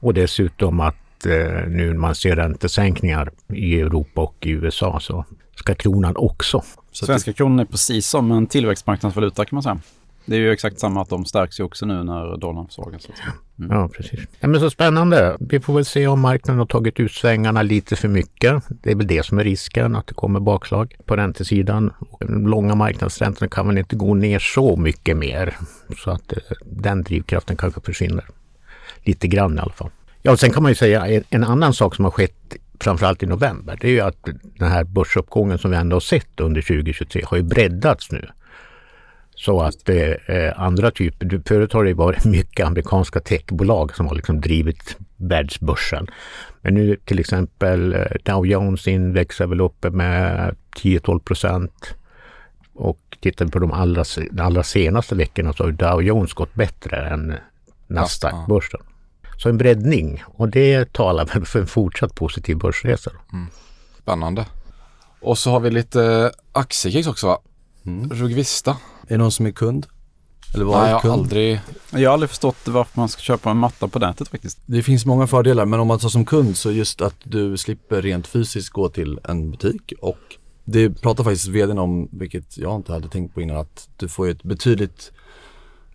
Och 0.00 0.14
dessutom 0.14 0.80
att 0.80 0.96
eh, 1.26 1.68
nu 1.68 1.86
när 1.86 1.98
man 1.98 2.14
ser 2.14 2.36
räntesänkningar 2.36 3.30
i 3.52 3.80
Europa 3.80 4.20
och 4.20 4.36
i 4.40 4.50
USA 4.50 5.00
så 5.00 5.24
ska 5.56 5.74
kronan 5.74 6.16
också 6.16 6.62
Så 6.92 7.04
att 7.04 7.06
Svenska 7.06 7.32
kronan 7.32 7.58
är 7.58 7.64
precis 7.64 8.06
som 8.06 8.32
en 8.32 8.46
tillväxtmarknadsvaluta 8.46 9.44
kan 9.44 9.56
man 9.56 9.62
säga. 9.62 9.78
Det 10.26 10.36
är 10.36 10.40
ju 10.40 10.52
exakt 10.52 10.78
samma 10.78 11.02
att 11.02 11.08
de 11.08 11.24
stärks 11.24 11.60
ju 11.60 11.64
också 11.64 11.86
nu 11.86 12.02
när 12.02 12.36
dollarn 12.36 12.66
försvagas. 12.66 13.08
att 13.10 13.16
säga. 13.16 13.32
Ja, 13.70 13.88
precis. 13.88 14.20
Ja, 14.40 14.48
men 14.48 14.60
så 14.60 14.70
spännande. 14.70 15.36
Vi 15.40 15.60
får 15.60 15.74
väl 15.74 15.84
se 15.84 16.06
om 16.06 16.20
marknaden 16.20 16.58
har 16.58 16.66
tagit 16.66 17.00
ut 17.00 17.12
svängarna 17.12 17.62
lite 17.62 17.96
för 17.96 18.08
mycket. 18.08 18.62
Det 18.68 18.90
är 18.90 18.94
väl 18.94 19.06
det 19.06 19.26
som 19.26 19.38
är 19.38 19.44
risken, 19.44 19.96
att 19.96 20.06
det 20.06 20.14
kommer 20.14 20.40
bakslag 20.40 20.96
på 21.06 21.16
räntesidan. 21.16 21.92
Och 22.10 22.22
de 22.26 22.46
långa 22.46 22.74
marknadsräntorna 22.74 23.48
kan 23.48 23.68
väl 23.68 23.78
inte 23.78 23.96
gå 23.96 24.14
ner 24.14 24.38
så 24.38 24.76
mycket 24.76 25.16
mer. 25.16 25.56
Så 26.04 26.10
att 26.10 26.32
eh, 26.32 26.38
den 26.64 27.02
drivkraften 27.02 27.56
kanske 27.56 27.80
försvinner. 27.80 28.24
Lite 29.04 29.28
grann 29.28 29.56
i 29.56 29.60
alla 29.60 29.72
fall. 29.72 29.90
Ja, 30.22 30.32
och 30.32 30.40
sen 30.40 30.50
kan 30.50 30.62
man 30.62 30.72
ju 30.72 30.76
säga 30.76 31.06
en, 31.06 31.24
en 31.30 31.44
annan 31.44 31.74
sak 31.74 31.94
som 31.94 32.04
har 32.04 32.12
skett 32.12 32.56
framförallt 32.80 33.22
i 33.22 33.26
november. 33.26 33.78
Det 33.80 33.86
är 33.86 33.92
ju 33.92 34.00
att 34.00 34.28
den 34.58 34.70
här 34.70 34.84
börsuppgången 34.84 35.58
som 35.58 35.70
vi 35.70 35.76
ändå 35.76 35.96
har 35.96 36.00
sett 36.00 36.40
under 36.40 36.62
2023 36.62 37.22
har 37.26 37.36
ju 37.36 37.42
breddats 37.42 38.12
nu. 38.12 38.28
Så 39.34 39.60
att 39.60 39.88
eh, 39.88 40.06
andra 40.56 40.90
typer, 40.90 41.42
förut 41.46 41.72
har 41.72 41.84
det 41.84 41.94
varit 41.94 42.24
mycket 42.38 42.66
amerikanska 42.66 43.20
techbolag 43.20 43.96
som 43.96 44.06
har 44.06 44.14
liksom 44.14 44.40
drivit 44.40 44.96
världsbörsen. 45.16 46.06
Men 46.60 46.74
nu 46.74 46.96
till 47.04 47.18
exempel 47.18 47.94
eh, 47.94 48.06
Dow 48.24 48.46
Jones 48.46 48.88
index 48.88 49.40
är 49.40 49.46
väl 49.46 49.60
uppe 49.60 49.90
med 49.90 50.54
10-12 50.76 51.18
procent. 51.18 51.94
Och 52.74 53.00
tittar 53.20 53.44
vi 53.44 53.50
på 53.50 53.58
de 53.58 53.72
allra, 53.72 54.04
allra 54.38 54.62
senaste 54.62 55.14
veckorna 55.14 55.52
så 55.52 55.64
har 55.64 55.70
Dow 55.70 56.02
Jones 56.02 56.32
gått 56.32 56.54
bättre 56.54 56.96
än 56.96 57.34
Nasdaq-börsen. 57.86 58.80
Så 59.42 59.48
en 59.48 59.58
breddning 59.58 60.22
och 60.26 60.48
det 60.48 60.92
talar 60.92 61.24
väl 61.24 61.44
för 61.44 61.60
en 61.60 61.66
fortsatt 61.66 62.14
positiv 62.14 62.56
börsresa. 62.58 63.10
då. 63.10 63.36
Spännande. 64.02 64.46
Och 65.20 65.38
så 65.38 65.50
har 65.50 65.60
vi 65.60 65.70
lite 65.70 66.32
aktiecase 66.52 67.10
också 67.10 67.26
va? 67.26 67.38
Rugvista. 68.10 68.70
Är 68.70 69.08
det 69.08 69.16
någon 69.16 69.32
som 69.32 69.46
är 69.46 69.50
kund? 69.50 69.86
Eller 70.54 70.64
Nej, 70.64 70.74
varit 70.74 70.88
jag 70.88 70.94
har 70.94 71.00
kund? 71.00 71.12
aldrig... 71.12 71.60
Jag 71.90 72.10
har 72.10 72.14
aldrig 72.14 72.30
förstått 72.30 72.56
varför 72.68 73.00
man 73.00 73.08
ska 73.08 73.20
köpa 73.20 73.50
en 73.50 73.56
matta 73.56 73.88
på 73.88 73.98
nätet 73.98 74.28
faktiskt. 74.28 74.58
Det 74.66 74.82
finns 74.82 75.06
många 75.06 75.26
fördelar 75.26 75.66
men 75.66 75.80
om 75.80 75.86
man 75.86 75.98
tar 75.98 76.08
som 76.08 76.24
kund 76.24 76.56
så 76.56 76.70
just 76.72 77.00
att 77.00 77.16
du 77.24 77.56
slipper 77.56 78.02
rent 78.02 78.26
fysiskt 78.26 78.70
gå 78.70 78.88
till 78.88 79.20
en 79.24 79.50
butik 79.50 79.92
och 80.00 80.18
det 80.64 80.90
pratar 80.90 81.24
faktiskt 81.24 81.48
vdn 81.48 81.78
om, 81.78 82.08
vilket 82.12 82.58
jag 82.58 82.76
inte 82.76 82.92
hade 82.92 83.08
tänkt 83.08 83.34
på 83.34 83.40
innan, 83.40 83.56
att 83.56 83.88
du 83.96 84.08
får 84.08 84.28
ett 84.28 84.42
betydligt 84.42 85.12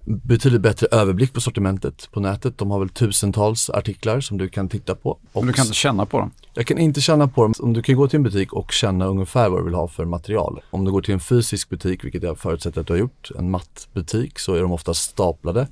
betydligt 0.08 0.62
bättre 0.62 0.88
överblick 0.92 1.34
på 1.34 1.42
sortimentet 1.42 2.10
på 2.12 2.20
nätet. 2.20 2.58
De 2.58 2.72
har 2.72 2.80
väl 2.80 2.90
tusentals 2.90 3.70
artiklar 3.70 4.20
som 4.20 4.38
du 4.38 4.50
kan 4.50 4.70
titta 4.70 4.96
på. 4.96 5.10
Och 5.10 5.44
Men 5.44 5.48
du 5.48 5.54
kan 5.54 5.66
inte 5.66 5.76
känna 5.76 6.06
på 6.06 6.20
dem. 6.20 6.32
Jag 6.54 6.68
kan 6.68 6.78
inte 6.78 7.02
känna 7.02 7.28
på 7.28 7.44
dem. 7.44 7.54
Om 7.60 7.74
du 7.74 7.82
kan 7.82 7.96
gå 7.96 8.08
till 8.08 8.18
en 8.18 8.24
butik 8.24 8.54
och 8.54 8.72
känna 8.72 9.06
ungefär 9.06 9.50
vad 9.50 9.60
du 9.60 9.64
vill 9.66 9.74
ha 9.74 9.88
för 9.88 10.06
material. 10.06 10.62
Om 10.70 10.86
du 10.86 10.92
går 10.92 11.02
till 11.02 11.14
en 11.14 11.20
fysisk 11.20 11.70
butik, 11.70 12.04
vilket 12.04 12.24
jag 12.24 12.40
förutsätter 12.40 12.82
att 12.82 12.88
du 12.88 12.94
har 12.94 13.00
gjort, 13.00 13.32
en 13.40 13.52
mattbutik, 13.52 14.40
så 14.40 14.54
är 14.54 14.62
de 14.62 14.72
ofta 14.72 14.94
staplade. 14.94 15.68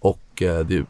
Och 0.00 0.42
eh, 0.42 0.60
det 0.66 0.76
är 0.76 0.86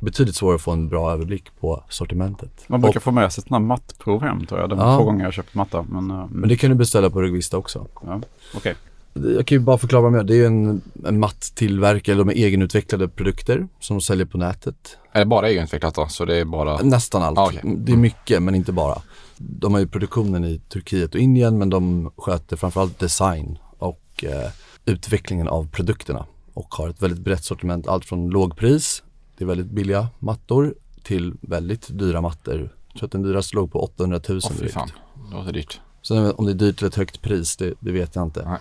betydligt 0.00 0.36
svårare 0.36 0.56
att 0.56 0.62
få 0.62 0.70
en 0.70 0.88
bra 0.88 1.12
överblick 1.12 1.44
på 1.60 1.84
sortimentet. 1.88 2.64
Man 2.66 2.80
brukar 2.80 2.98
och, 2.98 3.02
få 3.02 3.10
med 3.10 3.32
sig 3.32 3.44
sådana 3.44 3.66
mattprov 3.66 4.22
hem 4.22 4.46
tror 4.46 4.60
jag. 4.60 4.68
Det 4.68 4.74
var 4.74 4.92
Ja. 4.92 4.98
få 4.98 5.04
gånger 5.04 5.24
jag 5.24 5.32
köpt 5.32 5.54
matta. 5.54 5.82
Men, 5.88 6.10
eh, 6.10 6.26
men 6.30 6.48
det 6.48 6.56
kan 6.56 6.70
du 6.70 6.76
beställa 6.76 7.10
på 7.10 7.22
Rugvista 7.22 7.58
också. 7.58 7.86
ja, 8.06 8.20
okej. 8.54 8.74
Jag 9.12 9.46
kan 9.46 9.58
ju 9.58 9.64
bara 9.64 9.78
förklara 9.78 10.02
vad 10.02 10.12
de 10.12 10.16
gör. 10.16 10.24
Det 10.24 10.36
är 10.36 10.46
en, 10.46 10.80
en 11.06 11.20
mattillverkare, 11.20 12.16
de 12.16 12.28
är 12.28 12.32
egenutvecklade 12.32 13.08
produkter 13.08 13.68
som 13.80 13.96
de 13.96 14.00
säljer 14.00 14.26
på 14.26 14.38
nätet. 14.38 14.98
Är 15.12 15.18
det 15.20 15.26
bara 15.26 15.48
egenutvecklat 15.48 15.94
då? 15.94 16.06
Så 16.08 16.24
det 16.24 16.36
är 16.36 16.44
bara... 16.44 16.82
Nästan 16.82 17.22
allt. 17.22 17.38
Ah, 17.38 17.46
okej. 17.46 17.60
Det 17.76 17.92
är 17.92 17.96
mycket 17.96 18.42
men 18.42 18.54
inte 18.54 18.72
bara. 18.72 19.02
De 19.36 19.72
har 19.72 19.80
ju 19.80 19.86
produktionen 19.86 20.44
i 20.44 20.60
Turkiet 20.68 21.14
och 21.14 21.20
Indien 21.20 21.58
men 21.58 21.70
de 21.70 22.10
sköter 22.16 22.56
framförallt 22.56 22.98
design 22.98 23.58
och 23.78 24.24
eh, 24.24 24.50
utvecklingen 24.84 25.48
av 25.48 25.68
produkterna 25.70 26.26
och 26.54 26.74
har 26.74 26.88
ett 26.88 27.02
väldigt 27.02 27.20
brett 27.20 27.44
sortiment. 27.44 27.88
Allt 27.88 28.04
från 28.04 28.28
lågpris 28.28 29.02
till 29.38 29.46
väldigt 29.46 29.70
billiga 29.70 30.08
mattor 30.18 30.74
till 31.02 31.34
väldigt 31.40 31.98
dyra 31.98 32.20
mattor. 32.20 32.70
Jag 32.88 32.98
tror 32.98 33.06
att 33.06 33.12
den 33.12 33.22
dyraste 33.22 33.56
låg 33.56 33.72
på 33.72 33.82
800 33.82 34.20
000 34.28 34.40
Åh 34.44 34.50
fy 34.50 34.58
drygt. 34.58 34.74
fan, 34.74 34.90
det 35.30 35.36
låter 35.36 35.52
dyrt. 35.52 35.80
Sen 36.02 36.32
om 36.32 36.46
det 36.46 36.52
är 36.52 36.54
dyrt 36.54 36.80
eller 36.80 36.88
ett 36.88 36.94
högt 36.94 37.22
pris, 37.22 37.56
det, 37.56 37.74
det 37.80 37.92
vet 37.92 38.14
jag 38.14 38.24
inte. 38.24 38.48
Nej. 38.48 38.58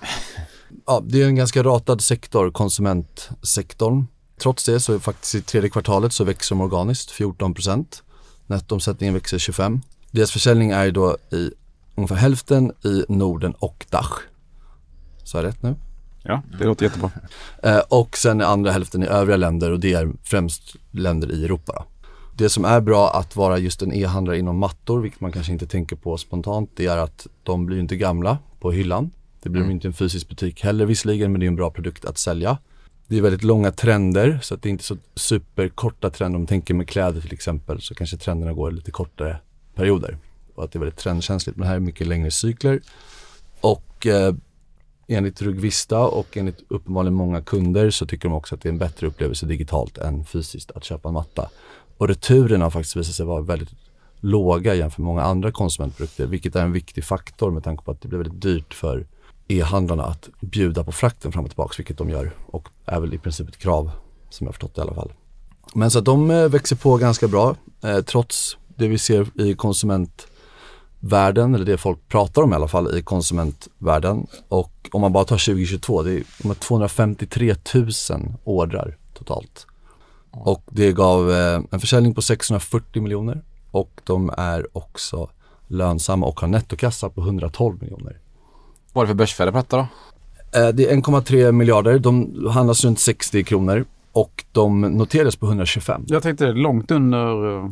Ja, 0.86 1.04
det 1.06 1.22
är 1.22 1.28
en 1.28 1.36
ganska 1.36 1.64
ratad 1.64 2.02
sektor, 2.02 2.52
konsumentsektorn. 2.52 4.08
Trots 4.42 4.66
det 4.66 4.80
så 4.80 4.94
är 4.94 5.00
faktiskt 5.00 5.36
i 5.36 5.42
tredje 5.42 5.70
kvartalet 5.70 6.14
så 6.14 6.24
växer 6.24 6.56
de 6.56 6.62
organiskt 6.62 7.12
14% 7.12 7.86
Nettoomsättningen 8.50 9.14
växer 9.14 9.38
25. 9.38 9.82
Deras 10.12 10.32
försäljning 10.32 10.72
är 10.72 10.92
då 10.92 11.18
i 11.32 11.52
ungefär 11.96 12.16
hälften 12.16 12.72
i 12.84 13.06
Norden 13.10 13.54
och 13.54 13.86
Dach. 13.90 14.20
Så 15.24 15.38
jag 15.38 15.44
rätt 15.44 15.64
nu? 15.64 15.76
Ja, 16.24 16.42
det 16.60 16.66
låter 16.66 16.86
jättebra. 16.86 17.12
Eh, 17.64 17.80
och 17.80 18.18
sen 18.18 18.42
är 18.42 18.46
andra 18.46 18.72
hälften 18.72 19.04
i 19.04 19.06
övriga 19.06 19.38
länder 19.38 19.72
och 19.72 19.80
det 19.80 19.94
är 19.94 20.12
främst 20.24 20.76
länder 20.92 21.32
i 21.32 21.46
Europa. 21.46 21.74
Då. 21.76 21.86
Det 22.40 22.50
som 22.50 22.66
är 22.66 22.82
bra 22.82 23.10
att 23.10 23.36
vara 23.36 23.58
just 23.58 23.82
en 23.82 23.94
e-handlare 23.94 24.40
inom 24.40 24.58
mattor, 24.58 25.02
vilket 25.02 25.22
man 25.22 25.32
kanske 25.32 25.52
inte 25.52 25.68
tänker 25.68 25.96
på 25.96 26.18
spontant, 26.18 26.72
det 26.76 26.86
är 26.86 26.98
att 26.98 27.28
de 27.44 27.66
blir 27.66 27.80
inte 27.80 27.96
gamla 27.96 28.38
på 28.60 28.72
hyllan. 28.72 29.12
Det 29.42 29.50
blir 29.50 29.62
de 29.62 29.72
inte 29.72 29.88
i 29.88 29.90
en 29.90 29.94
fysisk 29.94 30.30
butik 30.30 30.64
heller 30.64 30.86
visserligen, 30.86 31.32
men 31.32 31.40
det 31.40 31.46
är 31.46 31.48
en 31.48 31.56
bra 31.56 31.72
produkt 31.72 32.06
att 32.06 32.18
sälja. 32.18 32.58
Det 33.08 33.18
är 33.18 33.22
väldigt 33.22 33.44
långa 33.44 33.72
trender, 33.72 34.40
så 34.42 34.54
att 34.54 34.62
det 34.62 34.70
är 34.70 34.72
inte 34.72 34.84
så 34.84 34.98
superkorta 35.16 36.10
trender. 36.10 36.36
Om 36.36 36.42
man 36.42 36.48
tänker 36.48 36.74
med 36.74 36.88
kläder 36.90 37.22
till 37.22 37.34
exempel, 37.34 37.82
så 37.82 37.96
kanske 37.96 38.18
trenderna 38.18 38.54
går 38.54 38.72
lite 38.72 38.92
kortare 38.92 39.40
perioder. 39.76 40.18
Och 40.56 40.64
att 40.64 40.72
det 40.72 40.78
är 40.78 40.80
väldigt 40.80 41.00
trendkänsligt, 41.00 41.58
men 41.58 41.68
här 41.68 41.76
är 41.76 41.80
mycket 41.80 42.08
längre 42.08 42.32
cykler. 42.32 42.82
Och 43.62 44.08
eh, 44.08 44.34
enligt 45.08 45.42
Rugvista 45.42 46.00
och 46.00 46.38
enligt 46.38 46.64
uppenbarligen 46.68 47.14
många 47.14 47.42
kunder 47.42 47.90
så 47.90 48.06
tycker 48.06 48.30
de 48.30 48.36
också 48.36 48.56
att 48.56 48.62
det 48.62 48.70
är 48.70 48.72
en 48.72 48.78
bättre 48.78 49.08
upplevelse 49.08 49.46
digitalt 49.46 49.98
än 49.98 50.26
fysiskt 50.26 50.72
att 50.72 50.84
köpa 50.84 51.10
en 51.10 51.14
matta. 51.14 51.50
Och 52.00 52.08
returerna 52.08 52.66
har 52.66 52.70
faktiskt 52.70 52.96
visat 52.96 53.16
sig 53.16 53.26
vara 53.26 53.42
väldigt 53.42 53.70
låga 54.20 54.76
jämfört 54.76 54.98
med 54.98 55.06
många 55.06 55.24
andra 55.24 55.52
konsumentprodukter, 55.52 56.26
vilket 56.26 56.56
är 56.56 56.62
en 56.62 56.72
viktig 56.72 57.04
faktor 57.04 57.52
med 57.52 57.64
tanke 57.64 57.84
på 57.84 57.92
att 57.92 58.02
det 58.02 58.08
blir 58.08 58.20
väldigt 58.20 58.42
dyrt 58.42 58.74
för 58.74 59.08
e-handlarna 59.48 60.04
att 60.04 60.30
bjuda 60.42 60.84
på 60.84 60.92
frakten 60.92 61.32
fram 61.32 61.44
och 61.44 61.50
tillbaka, 61.50 61.74
vilket 61.78 61.98
de 61.98 62.10
gör 62.10 62.32
och 62.46 62.70
är 62.86 63.00
väl 63.00 63.14
i 63.14 63.18
princip 63.18 63.50
ett 63.50 63.58
krav 63.58 63.92
som 64.30 64.46
jag 64.46 64.48
har 64.48 64.54
förstått 64.54 64.76
det 64.76 64.80
i 64.80 64.82
alla 64.82 64.94
fall. 64.94 65.12
Men 65.74 65.92
så 65.92 66.00
att 66.00 66.06
de 66.06 66.32
eh, 66.32 66.48
växer 66.48 66.76
på 66.76 66.98
ganska 66.98 67.28
bra 67.28 67.56
eh, 67.84 68.02
trots 68.02 68.58
det 68.68 68.88
vi 68.88 68.98
ser 68.98 69.42
i 69.42 69.56
konsumentvärlden 69.56 71.56
eller 71.56 71.66
det 71.66 71.78
folk 71.78 72.08
pratar 72.08 72.42
om 72.42 72.52
i 72.52 72.56
alla 72.56 72.68
fall 72.68 72.98
i 72.98 73.02
konsumentvärlden. 73.02 74.28
Och 74.50 74.90
om 74.92 75.02
man 75.02 75.14
bara 75.14 75.24
tar 75.24 75.46
2022, 75.46 76.04
det 76.04 76.12
är 76.12 76.24
de 76.42 76.48
har 76.48 76.56
253 76.56 77.56
000 77.74 77.90
ordrar 78.44 78.98
totalt. 79.14 79.66
Och 80.32 80.64
det 80.72 80.92
gav 80.92 81.32
eh, 81.32 81.62
en 81.72 81.80
försäljning 81.80 82.14
på 82.14 82.22
640 82.22 83.02
miljoner 83.02 83.42
och 83.72 84.02
de 84.04 84.32
är 84.38 84.78
också 84.78 85.30
lönsamma 85.68 86.26
och 86.26 86.40
har 86.40 86.48
nettokassa 86.48 87.10
på 87.10 87.22
112 87.22 87.82
miljoner. 87.82 88.18
Vad 88.94 89.04
är 89.04 89.06
det 89.06 89.12
för 89.12 89.16
börsvärde 89.16 89.52
på 89.52 89.58
detta 89.58 89.78
då? 89.78 89.88
Eh, 90.60 90.70
Det 90.70 90.92
är 90.92 90.96
1,3 90.96 91.52
miljarder, 91.52 92.00
de 92.00 92.46
handlas 92.52 92.84
runt 92.84 93.00
60 93.00 93.44
kronor 93.44 93.86
och 94.12 94.46
de 94.52 94.82
noterades 94.82 95.36
på 95.36 95.46
125. 95.46 96.06
Jag 96.08 96.24
tänkte 96.24 96.46
långt 96.52 96.92
under 96.92 97.46
uh, 97.46 97.70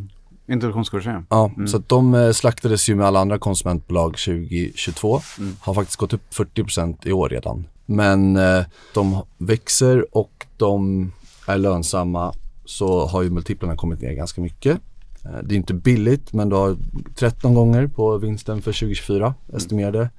introduktionskursen. 0.47 1.25
Ja, 1.29 1.51
så 1.67 1.77
att 1.77 1.89
de 1.89 2.13
eh, 2.15 2.31
slaktades 2.31 2.89
ju 2.89 2.95
med 2.95 3.05
alla 3.05 3.19
andra 3.19 3.39
konsumentbolag 3.39 4.17
2022. 4.17 5.19
Har 5.59 5.73
faktiskt 5.73 5.97
gått 5.97 6.13
upp 6.13 6.33
40% 6.33 7.07
i 7.07 7.11
år 7.11 7.29
redan. 7.29 7.65
Men 7.85 8.37
eh, 8.37 8.65
de 8.93 9.21
växer 9.37 10.17
och 10.17 10.45
de 10.57 11.11
är 11.47 11.57
lönsamma 11.57 12.33
så 12.67 13.05
har 13.05 13.21
ju 13.24 13.29
multiplarna 13.29 13.75
kommit 13.75 14.01
ner 14.01 14.13
ganska 14.13 14.41
mycket. 14.41 14.81
Eh, 15.25 15.39
det 15.43 15.55
är 15.55 15.57
inte 15.57 15.74
billigt 15.74 16.33
men 16.33 16.50
du 16.50 16.55
har 16.55 16.77
13 17.15 17.53
gånger 17.53 17.88
på 17.88 18.17
vinsten 18.17 18.62
för 18.62 18.71
2024 18.71 19.33
estimerade. 19.53 20.09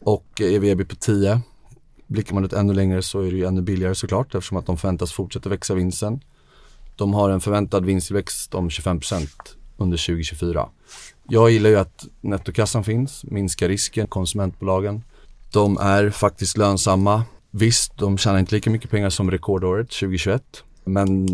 Och 0.00 0.40
eh, 0.40 0.54
ev 0.54 0.84
på 0.84 0.94
10. 0.94 1.40
Blickar 2.06 2.34
man 2.34 2.44
ut 2.44 2.52
ännu 2.52 2.74
längre 2.74 3.02
så 3.02 3.20
är 3.20 3.30
det 3.30 3.36
ju 3.36 3.44
ännu 3.44 3.62
billigare 3.62 3.94
såklart 3.94 4.34
eftersom 4.34 4.56
att 4.56 4.66
de 4.66 4.76
förväntas 4.76 5.12
fortsätta 5.12 5.48
växa 5.48 5.74
vinsten. 5.74 6.20
De 6.96 7.14
har 7.14 7.30
en 7.30 7.40
förväntad 7.40 7.84
vinsttillväxt 7.84 8.54
om 8.54 8.68
25% 8.68 9.28
under 9.76 9.96
2024. 9.96 10.68
Jag 11.28 11.50
gillar 11.50 11.70
ju 11.70 11.76
att 11.76 12.06
nettokassan 12.20 12.84
finns, 12.84 13.24
minskar 13.24 13.68
risken, 13.68 14.06
konsumentbolagen. 14.06 15.02
De 15.52 15.78
är 15.78 16.10
faktiskt 16.10 16.56
lönsamma. 16.56 17.24
Visst, 17.50 17.98
de 17.98 18.18
tjänar 18.18 18.38
inte 18.38 18.54
lika 18.54 18.70
mycket 18.70 18.90
pengar 18.90 19.10
som 19.10 19.30
rekordåret 19.30 19.90
2021, 19.90 20.42
men 20.84 21.26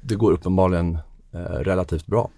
det 0.00 0.14
går 0.14 0.32
uppenbarligen 0.32 0.98
eh, 1.32 1.38
relativt 1.40 2.06
bra. 2.06 2.30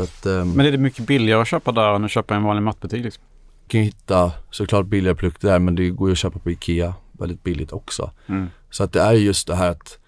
Att 0.00 0.26
eh, 0.26 0.44
Men 0.44 0.66
är 0.66 0.72
det 0.72 0.78
mycket 0.78 1.06
billigare 1.06 1.40
att 1.42 1.48
köpa 1.48 1.72
där 1.72 1.94
än 1.94 2.04
att 2.04 2.10
köpa 2.10 2.34
i 2.34 2.36
en 2.36 2.42
vanlig 2.42 2.62
mattbutik? 2.62 3.04
Liksom? 3.04 3.24
kan 3.66 3.80
ju 3.80 3.84
hitta 3.86 4.32
såklart 4.50 4.86
billigare 4.86 5.16
produkter 5.16 5.48
där, 5.48 5.58
men 5.58 5.74
det 5.74 5.90
går 5.90 6.08
ju 6.08 6.12
att 6.12 6.18
köpa 6.18 6.38
på 6.38 6.50
Ikea 6.50 6.94
väldigt 7.12 7.42
billigt 7.42 7.72
också. 7.72 8.10
Mm. 8.26 8.46
Så 8.70 8.84
att 8.84 8.92
det 8.92 9.00
är 9.00 9.12
just 9.12 9.46
det 9.46 9.54
här 9.54 9.70
att 9.70 9.98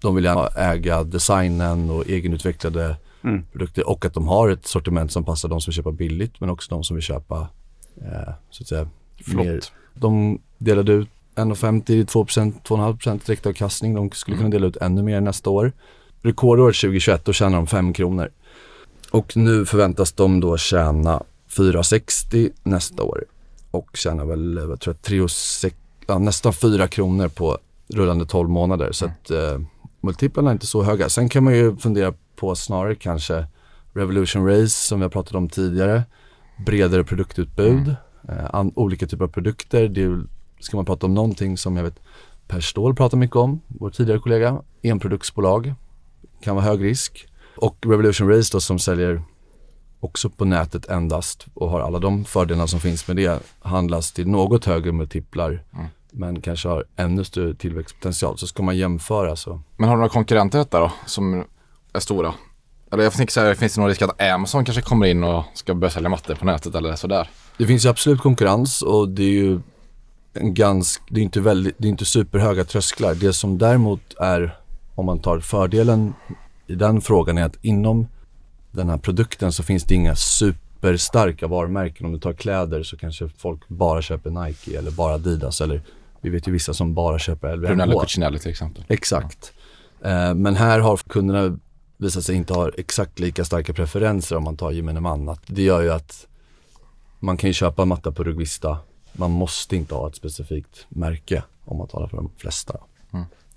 de 0.00 0.14
vill 0.14 0.24
gärna 0.24 0.46
äga 0.46 1.04
designen 1.04 1.90
och 1.90 2.08
egenutvecklade 2.08 2.96
Mm. 3.24 3.44
produkter 3.52 3.88
och 3.88 4.04
att 4.04 4.14
de 4.14 4.28
har 4.28 4.48
ett 4.48 4.66
sortiment 4.66 5.12
som 5.12 5.24
passar 5.24 5.48
de 5.48 5.60
som 5.60 5.70
vill 5.70 5.76
köpa 5.76 5.92
billigt 5.92 6.40
men 6.40 6.50
också 6.50 6.74
de 6.74 6.84
som 6.84 6.96
vill 6.96 7.02
köpa 7.02 7.48
eh, 7.96 8.32
så 8.50 8.62
att 8.62 8.68
säga 8.68 8.88
Flott. 9.24 9.46
mer. 9.46 9.60
De 9.94 10.40
delade 10.58 10.92
ut 10.92 11.08
1,50, 11.38 12.04
2%, 12.04 12.52
2,5% 12.62 13.26
direktavkastning. 13.26 13.94
De 13.94 14.10
skulle 14.10 14.36
kunna 14.36 14.48
dela 14.48 14.66
ut 14.66 14.76
ännu 14.76 15.02
mer 15.02 15.20
nästa 15.20 15.50
år. 15.50 15.72
Rekordåret 16.22 16.76
2021, 16.76 17.24
då 17.24 17.32
tjänar 17.32 17.56
de 17.56 17.66
5 17.66 17.92
kronor. 17.92 18.30
Och 19.10 19.36
nu 19.36 19.66
förväntas 19.66 20.12
de 20.12 20.40
då 20.40 20.56
tjäna 20.56 21.22
4,60 21.50 22.50
nästa 22.62 23.02
år. 23.02 23.24
Och 23.70 23.88
tjänar 23.94 24.24
väl, 24.24 24.66
vad 24.66 24.80
tror 24.80 24.96
jag, 25.02 25.12
3,6, 25.12 25.72
ja, 26.06 26.18
nästan 26.18 26.52
4 26.52 26.88
kronor 26.88 27.28
på 27.28 27.58
rullande 27.94 28.26
12 28.26 28.48
månader. 28.48 28.92
Så 28.92 29.06
att 29.06 29.30
eh, 29.30 29.60
multiplarna 30.00 30.50
är 30.50 30.52
inte 30.52 30.66
så 30.66 30.82
höga. 30.82 31.08
Sen 31.08 31.28
kan 31.28 31.44
man 31.44 31.54
ju 31.54 31.76
fundera 31.76 32.14
på 32.36 32.54
snarare 32.54 32.94
kanske 32.94 33.46
Revolution 33.92 34.46
Race 34.46 34.86
som 34.86 34.98
vi 34.98 35.02
har 35.04 35.10
pratat 35.10 35.34
om 35.34 35.48
tidigare. 35.48 36.02
Bredare 36.66 37.04
produktutbud, 37.04 37.96
eh, 38.28 38.54
an, 38.54 38.72
olika 38.74 39.06
typer 39.06 39.24
av 39.24 39.28
produkter. 39.28 39.88
Det 39.88 40.02
är, 40.02 40.22
ska 40.60 40.76
man 40.76 40.86
prata 40.86 41.06
om 41.06 41.14
någonting 41.14 41.56
som 41.56 41.76
jag 41.76 41.84
vet 41.84 42.00
Per 42.46 42.60
Ståhl 42.60 42.94
pratar 42.94 43.18
mycket 43.18 43.36
om, 43.36 43.60
vår 43.68 43.90
tidigare 43.90 44.20
kollega. 44.20 44.62
Enproduktsbolag, 44.82 45.74
kan 46.40 46.56
vara 46.56 46.64
hög 46.64 46.84
risk. 46.84 47.28
Och 47.56 47.76
Revolution 47.86 48.28
Race 48.28 48.50
då 48.52 48.60
som 48.60 48.78
säljer 48.78 49.22
också 50.00 50.30
på 50.30 50.44
nätet 50.44 50.88
endast 50.88 51.46
och 51.54 51.70
har 51.70 51.80
alla 51.80 51.98
de 51.98 52.24
fördelarna 52.24 52.66
som 52.66 52.80
finns 52.80 53.08
med 53.08 53.16
det 53.16 53.42
handlas 53.60 54.12
till 54.12 54.28
något 54.28 54.64
högre 54.64 54.92
multiplar 54.92 55.62
men 56.10 56.40
kanske 56.40 56.68
har 56.68 56.84
ännu 56.96 57.24
större 57.24 57.54
tillväxtpotential. 57.54 58.38
Så 58.38 58.46
ska 58.46 58.62
man 58.62 58.76
jämföra 58.76 59.36
så 59.36 59.60
Men 59.76 59.88
har 59.88 59.96
du 59.96 59.98
några 59.98 60.12
konkurrenter 60.12 60.58
detta 60.58 60.80
då 60.80 60.92
som 61.06 61.44
är 61.92 62.00
stora? 62.00 62.34
Eller 62.92 63.04
jag 63.04 63.12
tänker 63.12 63.32
så 63.32 63.40
här, 63.40 63.54
finns 63.54 63.74
det 63.74 63.80
någon 63.80 63.88
risk 63.88 64.02
att 64.02 64.22
Amazon 64.22 64.64
kanske 64.64 64.82
kommer 64.82 65.06
in 65.06 65.24
och 65.24 65.44
ska 65.54 65.74
börja 65.74 65.90
sälja 65.90 66.08
mattor 66.08 66.34
på 66.34 66.44
nätet 66.44 66.74
eller 66.74 66.96
sådär? 66.96 67.30
Det 67.58 67.66
finns 67.66 67.84
ju 67.84 67.88
absolut 67.88 68.20
konkurrens 68.20 68.82
och 68.82 69.08
det 69.08 69.22
är 69.22 69.30
ju 69.30 69.60
en 70.40 70.54
ganska, 70.54 71.04
det 71.10 71.20
är 71.20 71.24
inte 71.24 71.40
väldigt, 71.40 71.74
det 71.78 71.88
är 71.88 71.90
inte 71.90 72.04
superhöga 72.04 72.64
trösklar. 72.64 73.14
Det 73.14 73.32
som 73.32 73.58
däremot 73.58 74.14
är, 74.18 74.58
om 74.94 75.06
man 75.06 75.18
tar 75.18 75.40
fördelen 75.40 76.14
i 76.66 76.74
den 76.74 77.00
frågan 77.00 77.38
är 77.38 77.44
att 77.44 77.64
inom 77.64 78.06
den 78.70 78.88
här 78.88 78.98
produkten 78.98 79.52
så 79.52 79.62
finns 79.62 79.84
det 79.84 79.94
inga 79.94 80.16
superstarka 80.16 81.46
varumärken. 81.46 82.06
Om 82.06 82.12
du 82.12 82.18
tar 82.18 82.32
kläder 82.32 82.82
så 82.82 82.96
kanske 82.96 83.28
folk 83.28 83.68
bara 83.68 84.02
köper 84.02 84.30
Nike 84.30 84.78
eller 84.78 84.90
bara 84.90 85.14
Adidas 85.14 85.60
eller 85.60 85.82
vi 86.20 86.30
vet 86.30 86.48
ju 86.48 86.52
vissa 86.52 86.74
som 86.74 86.94
bara 86.94 87.18
köper 87.18 87.56
Brunello 87.56 87.92
LVMH. 87.92 88.02
Cucinelli 88.02 88.38
till 88.38 88.50
exempel. 88.50 88.84
Exakt. 88.88 89.52
Eh, 90.04 90.34
men 90.34 90.56
här 90.56 90.80
har 90.80 90.96
kunderna 90.96 91.58
visat 91.96 92.24
sig 92.24 92.36
inte 92.36 92.52
ha 92.52 92.70
exakt 92.76 93.18
lika 93.18 93.44
starka 93.44 93.72
preferenser 93.72 94.36
om 94.36 94.44
man 94.44 94.56
tar 94.56 94.70
gemene 94.70 95.00
man. 95.00 95.36
Det 95.46 95.62
gör 95.62 95.82
ju 95.82 95.92
att 95.92 96.26
man 97.20 97.36
kan 97.36 97.50
ju 97.50 97.54
köpa 97.54 97.82
en 97.82 97.88
matta 97.88 98.12
på 98.12 98.24
Rugvista. 98.24 98.78
Man 99.18 99.30
måste 99.30 99.76
inte 99.76 99.94
ha 99.94 100.08
ett 100.08 100.16
specifikt 100.16 100.86
märke 100.88 101.42
om 101.64 101.78
man 101.78 101.88
talar 101.88 102.08
för 102.08 102.16
de 102.16 102.30
flesta. 102.36 102.76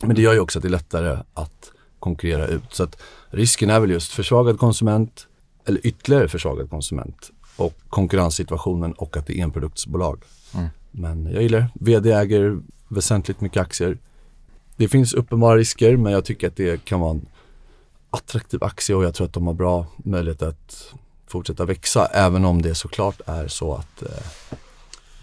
Men 0.02 0.16
det 0.16 0.22
gör 0.22 0.34
ju 0.34 0.40
också 0.40 0.60
att 0.60 0.64
det 0.64 0.68
är 0.68 0.70
lättare 0.70 1.18
att 1.34 1.72
konkurrera 2.00 2.48
ut. 2.48 2.64
Så 2.70 2.84
att 2.84 3.02
risken 3.30 3.70
är 3.70 3.80
väl 3.80 3.92
just 3.92 4.12
försvagad 4.12 4.60
konsument 4.60 5.28
eller 5.66 5.88
ytterligare 5.88 6.28
försvagad 6.28 6.70
konsument 6.70 7.32
och 7.56 7.74
konkurrenssituationen 7.90 8.94
och 8.94 9.18
att 9.18 9.28
det 9.28 9.40
är 9.40 9.44
enproduktsbolag. 9.44 10.24
Men 10.92 11.26
jag 11.26 11.44
gillar. 11.44 11.70
VD 11.74 12.12
äger 12.12 12.60
väsentligt 12.88 13.42
mycket 13.42 13.62
aktier. 13.62 13.98
Det 14.76 14.88
finns 14.88 15.14
uppenbara 15.14 15.58
risker 15.58 15.98
men 15.98 16.14
jag 16.14 16.26
tycker 16.26 16.48
att 16.48 16.56
det 16.56 16.86
kan 16.86 17.00
vara 17.00 17.12
en 17.12 17.26
attraktiv 18.10 18.64
aktie 18.64 18.96
och 18.96 19.04
jag 19.04 19.14
tror 19.14 19.28
att 19.28 19.34
de 19.34 19.48
har 19.48 19.54
bra 19.54 19.86
möjlighet 19.98 20.42
att 20.42 20.94
fortsätta 21.28 21.66
växa 21.66 22.06
även 22.06 22.46
om 22.46 22.62
det 22.62 22.76
såklart 22.76 23.22
är 23.26 23.48
så 23.48 23.74
att 23.74 24.02
eh, 24.02 24.58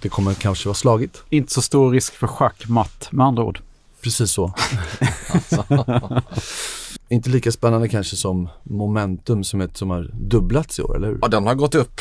det 0.03 0.09
kommer 0.09 0.35
kanske 0.35 0.69
vara 0.69 0.75
slagigt. 0.75 1.23
Inte 1.31 1.53
så 1.53 1.63
stor 1.63 1.93
risk 1.93 2.15
för 2.15 2.27
schackmatt 2.27 3.09
med 3.13 3.27
andra 3.27 3.43
ord. 3.43 3.61
Precis 4.03 4.31
så. 4.31 4.53
Inte 7.09 7.31
lika 7.31 7.53
spännande 7.53 7.89
kanske 7.89 8.17
som 8.17 8.49
Momentum 8.63 9.45
som, 9.45 9.61
ett, 9.61 9.77
som 9.77 9.91
har 9.91 10.11
dubblats 10.15 10.79
i 10.79 10.83
år, 10.83 10.97
eller 10.97 11.09
hur? 11.09 11.19
Ja, 11.23 11.29
den 11.29 11.47
har 11.47 11.55
gått 11.55 11.75
upp 11.75 12.01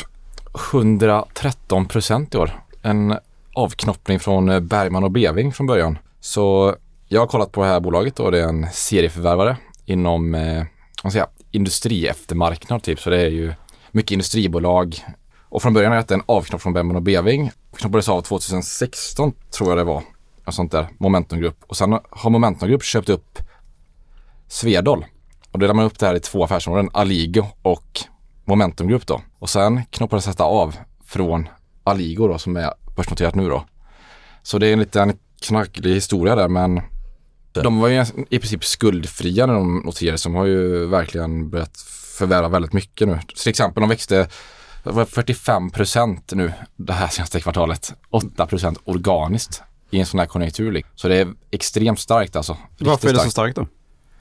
113 0.72 1.86
procent 1.86 2.34
i 2.34 2.38
år. 2.38 2.60
En 2.82 3.18
avknoppning 3.52 4.20
från 4.20 4.48
eh, 4.48 4.60
Bergman 4.60 5.04
och 5.04 5.10
Beving 5.10 5.52
från 5.52 5.66
början. 5.66 5.98
Så 6.20 6.76
jag 7.08 7.20
har 7.20 7.26
kollat 7.26 7.52
på 7.52 7.62
det 7.62 7.68
här 7.68 7.80
bolaget 7.80 8.20
och 8.20 8.32
det 8.32 8.40
är 8.40 8.48
en 8.48 8.66
serieförvärvare 8.72 9.56
inom 9.84 10.34
eh, 10.34 10.64
säga, 11.12 11.26
industrieftermarknad 11.50 12.82
typ. 12.82 13.00
Så 13.00 13.10
det 13.10 13.20
är 13.20 13.30
ju 13.30 13.52
mycket 13.90 14.10
industribolag. 14.10 15.04
Och 15.48 15.62
från 15.62 15.74
början 15.74 15.92
är 15.92 16.04
det 16.08 16.14
en 16.14 16.22
avknopp 16.26 16.62
från 16.62 16.72
Bergman 16.72 16.96
och 16.96 17.02
Beving. 17.02 17.50
Knoppades 17.76 18.08
av 18.08 18.22
2016 18.22 19.32
tror 19.50 19.68
jag 19.68 19.78
det 19.78 19.84
var. 19.84 20.02
Något 20.44 20.54
sånt 20.54 20.72
där. 20.72 20.88
Momentum 20.98 21.40
Group. 21.40 21.56
Och 21.66 21.76
sen 21.76 21.98
har 22.10 22.30
Momentum 22.30 22.68
Group 22.68 22.82
köpt 22.82 23.08
upp 23.08 23.38
Svedol. 24.48 25.04
Och 25.50 25.58
då 25.58 25.60
delar 25.60 25.74
man 25.74 25.84
upp 25.84 25.98
det 25.98 26.06
här 26.06 26.14
i 26.14 26.20
två 26.20 26.44
affärsområden. 26.44 26.90
Aligo 26.92 27.44
och 27.62 28.00
Momentum 28.44 28.88
Group 28.88 29.06
då. 29.06 29.22
Och 29.38 29.50
sen 29.50 29.84
knoppades 29.90 30.24
detta 30.24 30.44
av 30.44 30.76
från 31.04 31.48
Aligo 31.84 32.28
då 32.28 32.38
som 32.38 32.56
är 32.56 32.74
börsnoterat 32.96 33.34
nu 33.34 33.48
då. 33.48 33.64
Så 34.42 34.58
det 34.58 34.66
är 34.66 34.72
en 34.72 34.78
liten 34.78 35.18
knacklig 35.40 35.94
historia 35.94 36.34
där 36.34 36.48
men 36.48 36.80
de 37.52 37.80
var 37.80 37.88
ju 37.88 38.04
i 38.30 38.38
princip 38.38 38.64
skuldfria 38.64 39.46
när 39.46 39.54
de 39.54 39.82
noterades. 39.84 40.22
De 40.22 40.34
har 40.34 40.44
ju 40.44 40.86
verkligen 40.86 41.50
börjat 41.50 41.80
förvärva 42.18 42.48
väldigt 42.48 42.72
mycket 42.72 43.08
nu. 43.08 43.18
Till 43.36 43.48
exempel 43.48 43.80
de 43.80 43.88
växte 43.88 44.28
45 44.92 45.70
procent 45.70 46.32
nu 46.34 46.52
det 46.76 46.92
här 46.92 47.08
senaste 47.08 47.40
kvartalet. 47.40 47.94
8 48.10 48.46
procent 48.46 48.78
organiskt 48.84 49.62
i 49.90 50.00
en 50.00 50.06
sån 50.06 50.20
här 50.20 50.26
konjunktur. 50.26 50.82
Så 50.94 51.08
det 51.08 51.16
är 51.16 51.34
extremt 51.50 52.00
starkt 52.00 52.36
alltså. 52.36 52.56
Varför 52.78 53.08
är 53.08 53.12
det 53.12 53.18
så 53.18 53.30
starkt 53.30 53.56
då? 53.56 53.66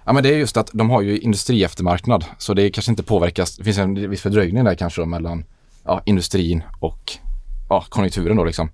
Ja 0.06 0.14
men 0.14 0.24
det 0.24 0.30
är 0.30 0.38
just 0.38 0.58
att 0.58 0.70
de 0.74 0.90
har 0.90 1.02
ju 1.02 1.20
industrieftermarknad 1.20 2.26
så 2.38 2.54
det 2.54 2.70
kanske 2.70 2.92
inte 2.92 3.04
påverkas. 3.04 3.58
Det 3.58 3.64
finns 3.64 3.78
en 3.78 4.10
viss 4.10 4.22
fördröjning 4.22 4.64
där 4.64 4.76
kanske 4.76 5.02
då 5.02 5.06
mellan 5.06 5.46
ja, 5.84 6.02
industrin 6.06 6.64
och 6.80 7.18
ja, 7.70 7.86
konjunkturen 7.90 8.38
då 8.38 8.44
liksom. 8.44 8.70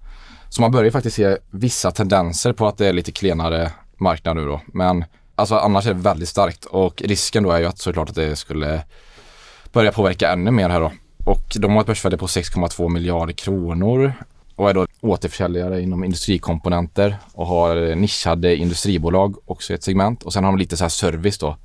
Så 0.49 0.61
man 0.61 0.71
börjar 0.71 0.91
faktiskt 0.91 1.15
se 1.15 1.37
vissa 1.51 1.91
tendenser 1.91 2.53
på 2.53 2.67
att 2.67 2.77
det 2.77 2.87
är 2.87 2.93
lite 2.93 3.11
klenare 3.11 3.71
marknad 3.97 4.35
nu 4.35 4.45
då. 4.45 4.61
Men 4.65 5.05
alltså 5.35 5.55
annars 5.55 5.85
är 5.85 5.93
det 5.93 5.99
väldigt 5.99 6.29
starkt 6.29 6.65
och 6.65 7.01
risken 7.01 7.43
då 7.43 7.51
är 7.51 7.59
ju 7.59 7.65
att 7.65 7.79
såklart 7.79 8.09
att 8.09 8.15
det 8.15 8.35
skulle 8.35 8.83
börja 9.71 9.91
påverka 9.91 10.31
ännu 10.31 10.51
mer 10.51 10.69
här 10.69 10.79
då. 10.79 10.91
Och 11.25 11.43
de 11.55 11.71
har 11.71 11.81
ett 11.81 11.87
börsvärde 11.87 12.17
på 12.17 12.27
6,2 12.27 12.89
miljarder 12.89 13.33
kronor 13.33 14.13
och 14.55 14.69
är 14.69 14.73
då 14.73 14.87
återförsäljare 15.01 15.81
inom 15.81 16.03
industrikomponenter 16.03 17.17
och 17.33 17.47
har 17.47 17.95
nischade 17.95 18.55
industribolag 18.55 19.35
också 19.45 19.73
i 19.73 19.75
ett 19.75 19.83
segment. 19.83 20.23
Och 20.23 20.33
sen 20.33 20.43
har 20.43 20.51
de 20.51 20.57
lite 20.57 20.77
så 20.77 20.83
här 20.83 20.89
service 20.89 21.37
då. 21.37 21.57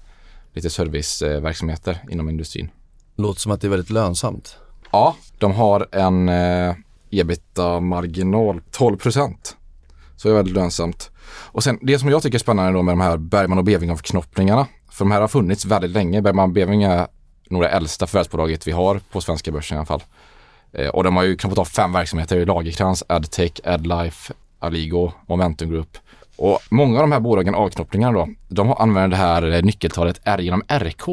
Lite 0.53 0.71
serviceverksamheter 0.71 2.05
inom 2.11 2.29
industrin. 2.29 2.71
Låter 3.17 3.41
som 3.41 3.53
att 3.53 3.61
det 3.61 3.67
är 3.67 3.71
väldigt 3.71 3.91
lönsamt. 3.91 4.57
Ja, 4.93 5.17
de 5.39 5.53
har 5.53 5.89
en 5.93 6.29
eh, 6.29 6.75
ebita-marginal 7.11 8.61
12 8.71 8.97
procent. 8.97 9.57
Så 10.17 10.29
det 10.29 10.33
är 10.33 10.37
väldigt 10.37 10.55
lönsamt. 10.55 11.11
Och 11.31 11.65
sen 11.65 11.79
det 11.83 11.99
som 11.99 12.09
jag 12.09 12.23
tycker 12.23 12.39
är 12.39 12.41
spännande 12.41 12.73
då 12.73 12.83
med 12.83 12.93
de 12.93 13.01
här 13.01 13.17
Bergman 13.17 13.59
och 13.59 13.65
Beving-avknoppningarna. 13.65 14.67
För 14.91 15.05
de 15.05 15.11
här 15.11 15.21
har 15.21 15.29
funnits 15.29 15.65
väldigt 15.65 15.91
länge. 15.91 16.23
Bergman 16.23 16.49
och 16.49 16.55
Beving 16.55 16.83
är 16.83 17.07
nog 17.51 17.63
det 17.63 17.69
äldsta 17.69 18.07
förvärvsbolaget 18.07 18.67
vi 18.67 18.73
har 18.73 19.01
på 19.13 19.21
svenska 19.21 19.53
börsen 19.53 19.75
i 19.75 19.79
alla 19.79 19.87
fall. 19.87 20.03
Eh, 20.73 20.89
och 20.89 21.05
de 21.05 21.17
har 21.17 21.25
ju 21.25 21.37
knoppat 21.37 21.59
av 21.59 21.65
fem 21.65 21.93
verksamheter 21.93 22.47
Lagerkrans, 22.47 23.05
Adtech, 23.07 23.53
Adlife, 23.65 24.33
Aligo, 24.59 25.13
Momentum 25.27 25.71
Group. 25.71 25.99
Och 26.37 26.61
många 26.71 26.99
av 26.99 27.03
de 27.03 27.13
här 27.13 27.21
bolagen, 27.21 27.55
avknoppningarna 27.55 28.13
då, 28.13 28.29
de 28.49 28.73
använder 28.73 29.09
det 29.09 29.23
här 29.23 29.63
nyckeltalet 29.63 30.21
R 30.25 30.39
genom 30.39 30.63
RK. 30.69 31.09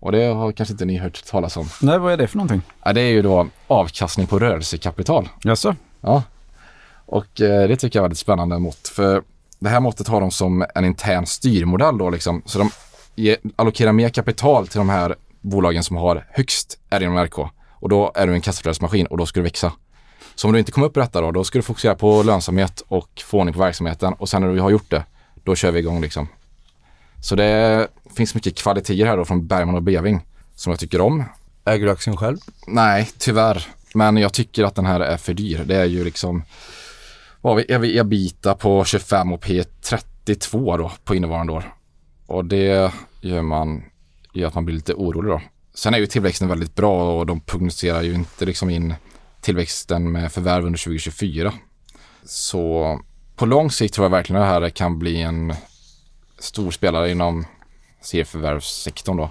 Och 0.00 0.12
det 0.12 0.24
har 0.24 0.52
kanske 0.52 0.72
inte 0.72 0.84
ni 0.84 0.98
hört 0.98 1.24
talas 1.24 1.56
om. 1.56 1.68
Nej, 1.82 1.98
vad 1.98 2.12
är 2.12 2.16
det 2.16 2.26
för 2.26 2.36
någonting? 2.36 2.62
Ja, 2.84 2.92
det 2.92 3.00
är 3.00 3.10
ju 3.10 3.22
då 3.22 3.48
avkastning 3.66 4.26
på 4.26 4.38
rörelsekapital. 4.38 5.28
Jaså? 5.44 5.76
Ja. 6.00 6.22
Och 7.06 7.40
eh, 7.40 7.68
det 7.68 7.76
tycker 7.76 7.98
jag 7.98 8.02
är 8.02 8.04
väldigt 8.04 8.18
spännande 8.18 8.58
mått. 8.58 8.88
För 8.88 9.22
det 9.58 9.68
här 9.68 9.80
måttet 9.80 10.08
har 10.08 10.20
de 10.20 10.30
som 10.30 10.64
en 10.74 10.84
intern 10.84 11.26
styrmodell 11.26 11.98
då 11.98 12.10
liksom. 12.10 12.42
Så 12.44 12.58
de 12.58 12.70
ger, 13.14 13.36
allokerar 13.56 13.92
mer 13.92 14.08
kapital 14.08 14.66
till 14.66 14.78
de 14.78 14.88
här 14.88 15.16
bolagen 15.42 15.82
som 15.82 15.96
har 15.96 16.26
högst 16.30 16.78
R 16.90 17.00
genom 17.00 17.24
RK. 17.24 17.38
Och 17.70 17.88
då 17.88 18.12
är 18.14 18.26
du 18.26 18.32
en 18.32 18.40
kassaflödesmaskin 18.40 19.06
och 19.06 19.18
då 19.18 19.26
ska 19.26 19.40
du 19.40 19.44
växa. 19.44 19.72
Så 20.34 20.46
om 20.46 20.52
du 20.52 20.58
inte 20.58 20.72
kommer 20.72 20.86
upp 20.86 20.96
i 20.96 21.00
detta 21.00 21.20
då, 21.20 21.30
då 21.30 21.44
ska 21.44 21.58
du 21.58 21.62
fokusera 21.62 21.94
på 21.94 22.22
lönsamhet 22.22 22.82
och 22.88 23.22
få 23.24 23.38
ordning 23.38 23.54
på 23.54 23.60
verksamheten 23.60 24.12
och 24.12 24.28
sen 24.28 24.42
när 24.42 24.54
du 24.54 24.60
har 24.60 24.70
gjort 24.70 24.90
det, 24.90 25.04
då 25.44 25.54
kör 25.54 25.70
vi 25.70 25.78
igång 25.78 26.00
liksom. 26.00 26.28
Så 27.20 27.34
det 27.34 27.88
finns 28.16 28.34
mycket 28.34 28.58
kvaliteter 28.58 29.06
här 29.06 29.16
då 29.16 29.24
från 29.24 29.46
Bergman 29.46 29.74
och 29.74 29.82
Beving 29.82 30.20
som 30.54 30.70
jag 30.70 30.80
tycker 30.80 31.00
om. 31.00 31.24
Äger 31.64 31.86
du 31.86 31.92
aktien 31.92 32.16
själv? 32.16 32.38
Nej, 32.66 33.10
tyvärr. 33.18 33.66
Men 33.94 34.16
jag 34.16 34.32
tycker 34.32 34.64
att 34.64 34.74
den 34.74 34.86
här 34.86 35.00
är 35.00 35.16
för 35.16 35.34
dyr. 35.34 35.64
Det 35.64 35.76
är 35.76 35.84
ju 35.84 36.04
liksom, 36.04 36.44
vad 37.40 37.70
har 37.70 37.78
vi, 37.78 37.98
ebita 37.98 38.54
på 38.54 38.84
25 38.84 39.32
och 39.32 39.44
P32 39.44 40.78
då 40.78 40.92
på 41.04 41.14
innevarande 41.14 41.52
år. 41.52 41.74
Och 42.26 42.44
det 42.44 42.92
gör 43.20 43.42
man, 43.42 43.82
gör 44.32 44.48
att 44.48 44.54
man 44.54 44.64
blir 44.64 44.74
lite 44.74 44.94
orolig 44.94 45.30
då. 45.32 45.40
Sen 45.74 45.94
är 45.94 45.98
ju 45.98 46.06
tillväxten 46.06 46.48
väldigt 46.48 46.74
bra 46.74 47.18
och 47.18 47.26
de 47.26 47.40
prognostiserar 47.40 48.02
ju 48.02 48.14
inte 48.14 48.44
liksom 48.44 48.70
in 48.70 48.94
tillväxten 49.40 50.12
med 50.12 50.32
förvärv 50.32 50.66
under 50.66 50.78
2024. 50.78 51.52
Så 52.24 53.00
på 53.36 53.46
lång 53.46 53.70
sikt 53.70 53.94
tror 53.94 54.04
jag 54.04 54.10
verkligen 54.10 54.42
att 54.42 54.48
det 54.48 54.66
här 54.66 54.70
kan 54.70 54.98
bli 54.98 55.22
en 55.22 55.54
stor 56.38 56.70
spelare 56.70 57.10
inom 57.10 57.44
serieförvärvssektorn 58.00 59.16
då. 59.16 59.30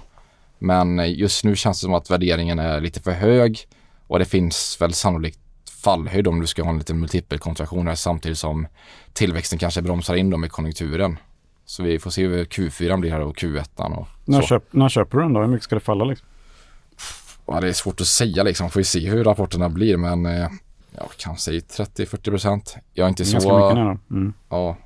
Men 0.58 1.12
just 1.12 1.44
nu 1.44 1.56
känns 1.56 1.80
det 1.80 1.84
som 1.84 1.94
att 1.94 2.10
värderingen 2.10 2.58
är 2.58 2.80
lite 2.80 3.00
för 3.00 3.12
hög 3.12 3.58
och 4.06 4.18
det 4.18 4.24
finns 4.24 4.80
väl 4.80 4.92
sannolikt 4.92 5.38
fallhöjd 5.82 6.26
om 6.26 6.40
du 6.40 6.46
ska 6.46 6.62
ha 6.62 6.70
en 6.70 6.78
liten 6.78 7.00
multipelkontraktion 7.00 7.88
här 7.88 7.94
samtidigt 7.94 8.38
som 8.38 8.66
tillväxten 9.12 9.58
kanske 9.58 9.82
bromsar 9.82 10.14
in 10.14 10.30
dem 10.30 10.44
i 10.44 10.48
konjunkturen. 10.48 11.18
Så 11.72 11.82
vi 11.82 11.98
får 11.98 12.10
se 12.10 12.26
hur 12.26 12.44
Q4 12.44 13.00
blir 13.00 13.10
här 13.10 13.20
och 13.20 13.36
Q1 13.36 13.98
och 13.98 14.08
När, 14.24 14.42
köp, 14.42 14.64
när 14.70 14.88
köper 14.88 15.18
du 15.18 15.24
den 15.24 15.32
då? 15.32 15.40
Hur 15.40 15.46
mycket 15.46 15.64
ska 15.64 15.74
det 15.74 15.80
falla 15.80 16.04
liksom? 16.04 16.28
Ja, 17.46 17.60
det 17.60 17.68
är 17.68 17.72
svårt 17.72 18.00
att 18.00 18.06
säga 18.06 18.42
liksom. 18.42 18.70
Får 18.70 18.80
vi 18.80 18.84
se 18.84 19.10
hur 19.10 19.24
rapporterna 19.24 19.68
blir 19.68 19.96
men 19.96 20.26
eh, 20.26 20.48
ja, 20.96 21.08
kanske 21.16 21.50
30-40 21.50 22.30
procent. 22.30 22.76
Jag 22.92 23.04
är 23.04 23.08
inte 23.08 23.22
Ganska 23.22 23.40
så... 23.40 23.58
mycket 23.58 23.76
nu. 23.76 24.16
Mm. 24.16 24.32
Ja. 24.48 24.76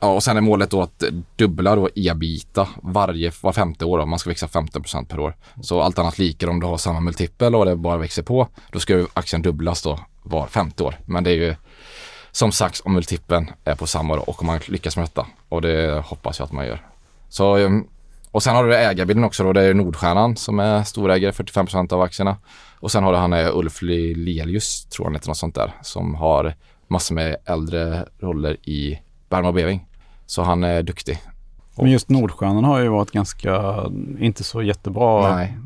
ja, 0.00 0.14
och 0.14 0.22
sen 0.22 0.36
är 0.36 0.40
målet 0.40 0.70
då 0.70 0.82
att 0.82 1.04
dubbla 1.36 1.76
då 1.76 1.88
ebita 1.94 2.68
varje, 2.82 3.32
var 3.42 3.52
femte 3.52 3.84
år. 3.84 3.98
Då. 3.98 4.06
Man 4.06 4.18
ska 4.18 4.30
växa 4.30 4.48
15 4.48 4.82
procent 4.82 5.08
per 5.08 5.20
år. 5.20 5.36
Så 5.60 5.80
allt 5.80 5.98
annat 5.98 6.18
lika 6.18 6.50
om 6.50 6.60
du 6.60 6.66
har 6.66 6.76
samma 6.76 7.00
multipel 7.00 7.54
och 7.54 7.64
det 7.64 7.76
bara 7.76 7.96
växer 7.96 8.22
på. 8.22 8.48
Då 8.70 8.78
ska 8.78 9.06
aktien 9.14 9.42
dubblas 9.42 9.82
då 9.82 9.98
var 10.22 10.46
femte 10.46 10.82
år. 10.82 10.94
Men 11.06 11.24
det 11.24 11.30
är 11.30 11.36
ju 11.36 11.54
som 12.32 12.52
sagt 12.52 12.80
om 12.84 12.92
multipeln 12.92 13.50
är 13.64 13.74
på 13.74 13.86
samma 13.86 14.16
då 14.16 14.22
och 14.22 14.40
om 14.40 14.46
man 14.46 14.60
lyckas 14.66 14.96
med 14.96 15.04
detta. 15.04 15.26
Och 15.48 15.62
det 15.62 16.04
hoppas 16.06 16.38
jag 16.38 16.46
att 16.46 16.52
man 16.52 16.66
gör. 16.66 16.86
Så, 17.28 17.56
ehm, 17.56 17.86
och 18.30 18.42
sen 18.42 18.54
har 18.54 18.64
du 18.64 18.76
ägarbilden 18.76 19.24
också 19.24 19.44
då. 19.44 19.52
Det 19.52 19.62
är 19.62 19.74
Nordstjärnan 19.74 20.36
som 20.36 20.60
är 20.60 20.82
storägare, 20.82 21.32
45 21.32 21.66
procent 21.66 21.92
av 21.92 22.00
aktierna. 22.00 22.36
Och 22.80 22.90
sen 22.90 23.04
har 23.04 23.12
du 23.12 23.18
han 23.18 23.32
är 23.32 23.56
Ulf 23.56 23.82
Lelius, 23.82 24.84
tror 24.84 25.06
han 25.06 25.14
heter 25.14 25.28
något 25.28 25.36
sånt 25.36 25.54
där, 25.54 25.72
som 25.82 26.14
har 26.14 26.54
massor 26.88 27.14
med 27.14 27.36
äldre 27.44 28.06
roller 28.20 28.68
i 28.68 28.98
Bergman 29.28 29.48
och 29.48 29.54
Beving. 29.54 29.86
Så 30.26 30.42
han 30.42 30.64
är 30.64 30.82
duktig. 30.82 31.18
Men 31.76 31.90
just 31.90 32.08
Nordstjärnan 32.08 32.64
har 32.64 32.80
ju 32.80 32.88
varit 32.88 33.10
ganska, 33.10 33.84
inte 34.18 34.44
så 34.44 34.62
jättebra, 34.62 35.34
Nej. 35.34 35.56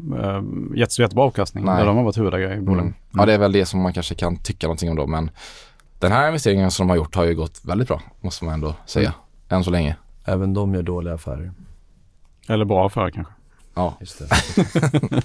äh, 0.79 0.87
så 0.88 1.02
jättebra 1.02 1.24
avkastning. 1.24 1.64
Nej. 1.64 1.85
De 1.85 1.96
har 1.96 2.05
varit 2.05 2.18
huvudägare 2.18 2.55
i 2.55 2.61
bolaget. 2.61 2.83
Mm. 2.83 2.94
Ja, 3.12 3.26
det 3.26 3.33
är 3.33 3.38
väl 3.38 3.52
det 3.52 3.66
som 3.66 3.83
man 3.83 3.92
kanske 3.92 4.14
kan 4.14 4.37
tycka 4.37 4.66
någonting 4.66 4.90
om 4.90 4.96
då. 4.96 5.07
Men 5.07 5.31
den 5.98 6.12
här 6.12 6.26
investeringen 6.26 6.70
som 6.70 6.87
de 6.87 6.90
har 6.90 6.96
gjort 6.96 7.14
har 7.14 7.24
ju 7.24 7.35
gått 7.35 7.61
väldigt 7.64 7.88
bra, 7.88 8.02
måste 8.20 8.44
man 8.44 8.54
ändå 8.54 8.74
säga. 8.87 9.14
Än 9.48 9.64
så 9.64 9.70
länge. 9.70 9.96
Även 10.24 10.54
de 10.54 10.74
gör 10.74 10.82
dåliga 10.82 11.14
affärer. 11.14 11.52
Eller 12.48 12.64
bra 12.64 12.87
affärer 12.87 13.11
kanske. 13.11 13.32
Ja. 13.74 13.96
Just 14.00 14.18
det. 14.18 14.28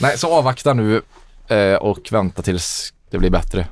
Nej, 0.00 0.18
så 0.18 0.34
avvakta 0.34 0.74
nu 0.74 1.02
eh, 1.48 1.74
och 1.74 2.08
vänta 2.12 2.42
tills 2.42 2.94
det 3.10 3.18
blir 3.18 3.30
bättre. 3.30 3.68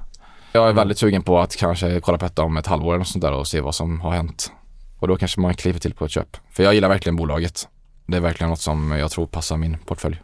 Jag 0.52 0.68
är 0.68 0.72
väldigt 0.72 0.98
sugen 0.98 1.22
på 1.22 1.40
att 1.40 1.56
kanske 1.56 2.00
kolla 2.00 2.18
på 2.18 2.24
detta 2.24 2.42
om 2.42 2.56
ett 2.56 2.66
halvår 2.66 2.94
eller 2.94 3.04
sånt 3.04 3.22
där 3.22 3.32
och 3.32 3.48
se 3.48 3.60
vad 3.60 3.74
som 3.74 4.00
har 4.00 4.10
hänt. 4.10 4.52
Och 4.98 5.08
då 5.08 5.16
kanske 5.16 5.40
man 5.40 5.54
kliver 5.54 5.80
till 5.80 5.94
på 5.94 6.04
ett 6.04 6.10
köp. 6.10 6.36
För 6.50 6.62
jag 6.62 6.74
gillar 6.74 6.88
verkligen 6.88 7.16
bolaget. 7.16 7.68
Det 8.06 8.16
är 8.16 8.20
verkligen 8.20 8.50
något 8.50 8.60
som 8.60 8.90
jag 8.90 9.10
tror 9.10 9.26
passar 9.26 9.56
min 9.56 9.78
portfölj. 9.78 10.22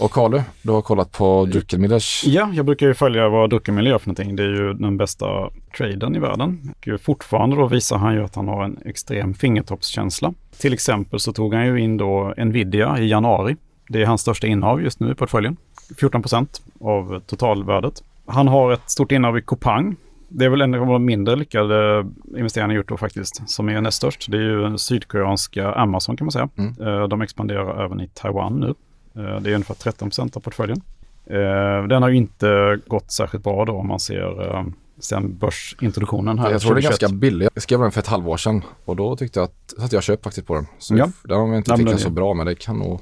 Och 0.00 0.12
Carlu, 0.12 0.42
du 0.62 0.72
har 0.72 0.82
kollat 0.82 1.12
på 1.12 1.44
Druckenmillers. 1.44 2.24
Ja, 2.26 2.50
jag 2.52 2.66
brukar 2.66 2.86
ju 2.86 2.94
följa 2.94 3.28
vad 3.28 3.50
Druckenmiller 3.50 3.90
gör 3.90 3.98
för 3.98 4.08
någonting. 4.08 4.36
Det 4.36 4.42
är 4.42 4.46
ju 4.48 4.72
den 4.72 4.96
bästa 4.96 5.50
traden 5.76 6.16
i 6.16 6.18
världen. 6.18 6.74
Och 6.94 7.00
fortfarande 7.00 7.56
då 7.56 7.66
visar 7.66 7.96
han 7.98 8.14
ju 8.14 8.24
att 8.24 8.34
han 8.34 8.48
har 8.48 8.64
en 8.64 8.78
extrem 8.84 9.34
fingertoppskänsla. 9.34 10.34
Till 10.58 10.72
exempel 10.72 11.20
så 11.20 11.32
tog 11.32 11.54
han 11.54 11.66
ju 11.66 11.80
in 11.80 11.96
då 11.96 12.34
Nvidia 12.36 12.98
i 12.98 13.08
januari. 13.08 13.56
Det 13.88 14.02
är 14.02 14.06
hans 14.06 14.20
största 14.20 14.46
innehav 14.46 14.82
just 14.82 15.00
nu 15.00 15.10
i 15.10 15.14
portföljen. 15.14 15.56
14 16.00 16.22
procent 16.22 16.62
av 16.80 17.20
totalvärdet. 17.20 18.02
Han 18.26 18.48
har 18.48 18.72
ett 18.72 18.90
stort 18.90 19.12
innehav 19.12 19.38
i 19.38 19.42
Coupang. 19.42 19.96
Det 20.28 20.44
är 20.44 20.48
väl 20.48 20.60
en 20.62 20.74
av 20.74 20.86
de 20.86 21.04
mindre 21.04 21.36
lyckade 21.36 22.06
investeringarna 22.36 22.74
gjort 22.74 22.88
då 22.88 22.96
faktiskt, 22.96 23.48
som 23.48 23.68
är 23.68 23.80
näst 23.80 23.96
störst. 23.96 24.30
Det 24.30 24.36
är 24.36 24.40
ju 24.40 24.78
sydkoreanska 24.78 25.72
Amazon 25.72 26.16
kan 26.16 26.24
man 26.24 26.32
säga. 26.32 26.48
Mm. 26.56 26.74
Eh, 26.80 27.08
De 27.08 27.22
expanderar 27.22 27.84
även 27.84 28.00
i 28.00 28.08
Taiwan 28.14 28.60
nu. 28.60 28.74
Eh, 29.16 29.40
Det 29.40 29.50
är 29.50 29.54
ungefär 29.54 29.74
13 29.74 30.08
procent 30.08 30.36
av 30.36 30.40
portföljen. 30.40 30.80
Eh, 31.26 31.88
Den 31.88 32.02
har 32.02 32.08
ju 32.08 32.16
inte 32.16 32.78
gått 32.86 33.10
särskilt 33.12 33.44
bra 33.44 33.64
då 33.64 33.72
om 33.72 33.88
man 33.88 34.00
ser 34.00 34.54
eh, 34.56 34.64
sen 34.98 35.38
börsintroduktionen 35.38 36.38
här. 36.38 36.50
Jag 36.50 36.60
tror 36.60 36.74
det 36.74 36.80
är 36.80 36.82
2021. 36.82 37.00
ganska 37.00 37.16
billig. 37.16 37.48
Jag 37.54 37.62
skrev 37.62 37.80
den 37.80 37.92
för 37.92 38.00
ett 38.00 38.06
halvår 38.06 38.36
sedan 38.36 38.62
och 38.84 38.96
då 38.96 39.16
tyckte 39.16 39.38
jag 39.40 39.44
att, 39.44 39.74
så 39.78 39.84
att 39.84 39.92
jag 39.92 40.02
köpt 40.02 40.24
faktiskt 40.24 40.46
på 40.46 40.54
den. 40.54 40.66
Så 40.78 40.96
Ja. 40.96 41.08
den 41.24 41.38
har 41.38 41.56
inte 41.56 41.76
det- 41.76 41.98
så 41.98 42.10
bra 42.10 42.34
men 42.34 42.46
det 42.46 42.54
kan 42.54 42.78
nog 42.78 43.00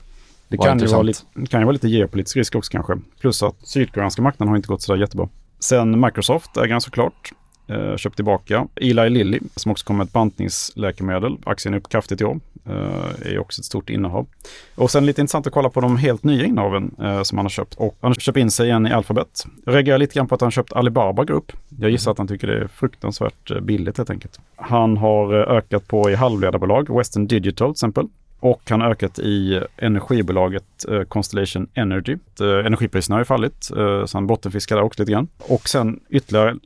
Det 0.48 0.57
vara 0.57 0.68
kan 0.70 0.79
ju, 0.79 0.87
vara 0.87 1.03
lite, 1.03 1.20
det 1.35 1.46
kan 1.46 1.61
ju 1.61 1.64
vara 1.66 1.72
lite 1.72 1.88
geopolitisk 1.88 2.37
risk 2.37 2.55
också 2.55 2.72
kanske. 2.72 2.98
Plus 3.20 3.42
att 3.42 3.57
sydkoreanska 3.66 4.22
marknaden 4.22 4.48
har 4.48 4.57
inte 4.57 4.68
gått 4.68 4.83
sådär 4.83 5.01
jättebra. 5.01 5.29
Sen 5.61 6.01
Microsoft, 6.01 6.57
ägaren 6.57 6.81
såklart, 6.81 7.33
eh, 7.75 7.97
köpt 7.97 8.17
tillbaka. 8.17 8.67
Eli 8.77 9.11
Lilly, 9.11 9.41
som 9.57 9.73
också 9.73 9.87
kommer 9.87 9.99
med 9.99 10.07
ett 10.07 10.13
bantningsläkemedel. 10.13 11.37
Aktien 11.45 11.75
är 11.75 11.79
upp 11.79 11.89
kraftigt 11.89 12.21
i 12.21 12.25
år. 12.25 12.41
Eh, 12.67 13.33
är 13.33 13.39
också 13.39 13.61
ett 13.61 13.65
stort 13.65 13.91
innehav. 13.91 14.27
Och 14.75 14.91
sen 14.91 15.07
lite 15.07 15.21
intressant 15.21 15.47
att 15.47 15.53
kolla 15.53 15.71
på 15.71 15.81
de 15.81 15.97
helt 15.97 16.25
nya 16.25 16.45
innehaven 16.45 16.95
eh, 17.03 17.23
som 17.23 17.39
han 17.39 17.45
har 17.45 17.51
köpt. 17.51 17.75
Och 17.75 17.97
han 18.01 18.11
har 18.11 18.15
köpt 18.15 18.39
in 18.39 18.51
sig 18.51 18.67
igen 18.67 18.87
i 18.87 18.93
Alphabet. 18.93 19.47
Jag 19.65 19.75
reagerar 19.75 19.99
lite 19.99 20.15
grann 20.15 20.29
på 20.29 20.35
att 20.35 20.41
han 20.41 20.47
har 20.47 20.51
köpt 20.51 20.73
Alibaba 20.73 21.25
Group. 21.25 21.53
Jag 21.79 21.91
gissar 21.91 22.11
att 22.11 22.19
han 22.19 22.29
tycker 22.29 22.47
det 22.47 22.61
är 22.61 22.67
fruktansvärt 22.67 23.51
eh, 23.51 23.61
billigt 23.61 23.97
helt 23.99 24.11
enkelt. 24.11 24.41
Han 24.57 24.97
har 24.97 25.35
eh, 25.35 25.57
ökat 25.57 25.89
på 25.89 26.11
i 26.11 26.15
halvledarbolag, 26.15 26.97
Western 26.97 27.27
Digital 27.27 27.69
till 27.69 27.73
exempel. 27.73 28.09
Och 28.41 28.63
han 28.71 28.81
har 28.81 28.91
ökat 28.91 29.19
i 29.19 29.61
energibolaget 29.77 30.85
eh, 30.89 31.03
Constellation 31.03 31.69
Energy. 31.75 32.17
Energipriserna 32.41 33.15
har 33.15 33.21
ju 33.21 33.25
fallit, 33.25 33.65
så 34.07 34.09
han 34.13 34.27
bottenfiskar 34.27 34.77
där 34.77 34.83
också 34.83 35.03
lite 35.03 35.13
grann. 35.13 35.29
Och 35.39 35.69
sen 35.69 36.01
ytterligare, 36.11 36.57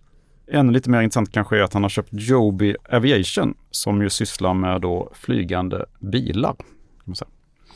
ännu 0.53 0.73
lite 0.73 0.91
mer 0.91 1.03
intressant 1.03 1.33
kanske 1.33 1.59
är 1.59 1.63
att 1.63 1.73
han 1.73 1.83
har 1.83 1.91
köpt 1.91 2.09
Joby 2.13 2.75
Aviation 2.91 3.55
som 3.71 4.03
ju 4.03 4.11
sysslar 4.11 4.55
med 4.55 4.81
då 4.81 5.11
flygande 5.15 5.85
bilar. 5.99 6.57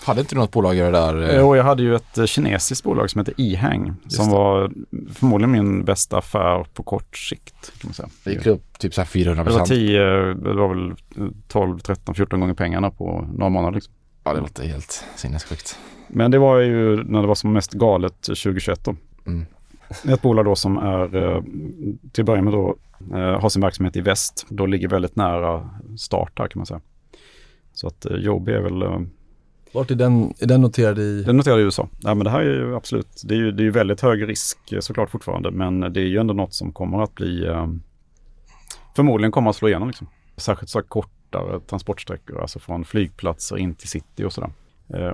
Hade 0.04 0.20
inte 0.20 0.34
du 0.34 0.38
något 0.40 0.50
bolag 0.52 0.76
i 0.76 0.78
det 0.80 0.90
där? 0.90 1.36
Eh, 1.38 1.48
Och 1.48 1.56
jag 1.56 1.64
hade 1.64 1.82
ju 1.82 1.94
ett 1.94 2.18
eh, 2.18 2.24
kinesiskt 2.24 2.84
bolag 2.84 3.10
som 3.10 3.18
heter 3.18 3.34
E-Hang 3.38 3.94
som 4.08 4.30
var 4.30 4.72
förmodligen 5.14 5.50
min 5.52 5.84
bästa 5.84 6.18
affär 6.18 6.66
på 6.74 6.82
kort 6.82 7.16
sikt. 7.16 7.72
Kan 7.80 7.88
man 7.88 7.94
säga. 7.94 8.08
Det 8.24 8.30
gick 8.32 8.46
upp 8.46 8.78
typ 8.78 8.94
så 8.94 9.00
här 9.00 9.06
400 9.06 9.44
Det 9.44 9.50
var 9.50 9.58
procent. 9.58 9.78
10, 9.78 10.00
det 10.34 10.54
var 10.54 10.68
väl 10.74 10.94
12, 11.48 11.78
13, 11.78 12.14
14 12.14 12.40
gånger 12.40 12.54
pengarna 12.54 12.90
på 12.90 13.28
några 13.34 13.48
månader. 13.50 13.74
Liksom. 13.74 13.92
Ja, 14.24 14.34
det 14.34 14.40
låter 14.40 14.64
helt 14.66 15.04
sinnessjukt. 15.16 15.78
Men 16.08 16.30
det 16.30 16.38
var 16.38 16.58
ju 16.58 17.04
när 17.04 17.20
det 17.20 17.26
var 17.28 17.34
som 17.34 17.52
mest 17.52 17.72
galet 17.72 18.22
2021 18.22 18.84
då. 18.84 18.96
Mm. 19.26 19.46
Ett 20.08 20.22
bolag 20.22 20.44
då 20.44 20.54
som 20.54 20.78
är, 20.78 21.16
eh, 21.16 21.42
till 22.12 22.22
att 22.22 22.26
börja 22.26 22.42
med 22.42 22.52
då, 22.52 22.76
eh, 23.12 23.40
har 23.40 23.48
sin 23.48 23.62
verksamhet 23.62 23.96
i 23.96 24.00
väst. 24.00 24.46
Då 24.48 24.66
ligger 24.66 24.88
väldigt 24.88 25.16
nära 25.16 25.70
start 25.98 26.32
här 26.38 26.48
kan 26.48 26.60
man 26.60 26.66
säga. 26.66 26.80
Så 27.72 27.86
att 27.86 28.06
eh, 28.06 28.16
Joby 28.16 28.52
är 28.52 28.60
väl, 28.60 29.06
Vart 29.72 29.90
är 29.90 29.94
den, 29.94 30.34
är 30.38 30.46
den 30.46 30.60
noterad 30.60 30.98
i? 30.98 31.22
den 31.22 31.36
noterade 31.36 31.60
i 31.60 31.64
USA. 31.64 31.88
Nej 32.02 32.14
men 32.14 32.24
det 32.24 32.30
här 32.30 32.40
är 32.40 32.44
ju 32.44 32.76
absolut, 32.76 33.22
det 33.24 33.34
är 33.34 33.38
ju, 33.38 33.52
det 33.52 33.62
är 33.62 33.64
ju 33.64 33.70
väldigt 33.70 34.00
hög 34.00 34.28
risk 34.28 34.58
såklart 34.80 35.10
fortfarande. 35.10 35.50
Men 35.50 35.80
det 35.80 36.00
är 36.00 36.06
ju 36.06 36.18
ändå 36.18 36.34
något 36.34 36.54
som 36.54 36.72
kommer 36.72 37.02
att 37.02 37.14
bli, 37.14 37.46
förmodligen 38.96 39.32
kommer 39.32 39.50
att 39.50 39.56
slå 39.56 39.68
igenom 39.68 39.88
liksom. 39.88 40.06
Särskilt 40.36 40.70
så 40.70 40.82
kortare 40.82 41.60
transportsträckor, 41.60 42.40
alltså 42.40 42.58
från 42.58 42.84
flygplatser 42.84 43.58
in 43.58 43.74
till 43.74 43.88
city 43.88 44.24
och 44.24 44.32
sådär. 44.32 44.52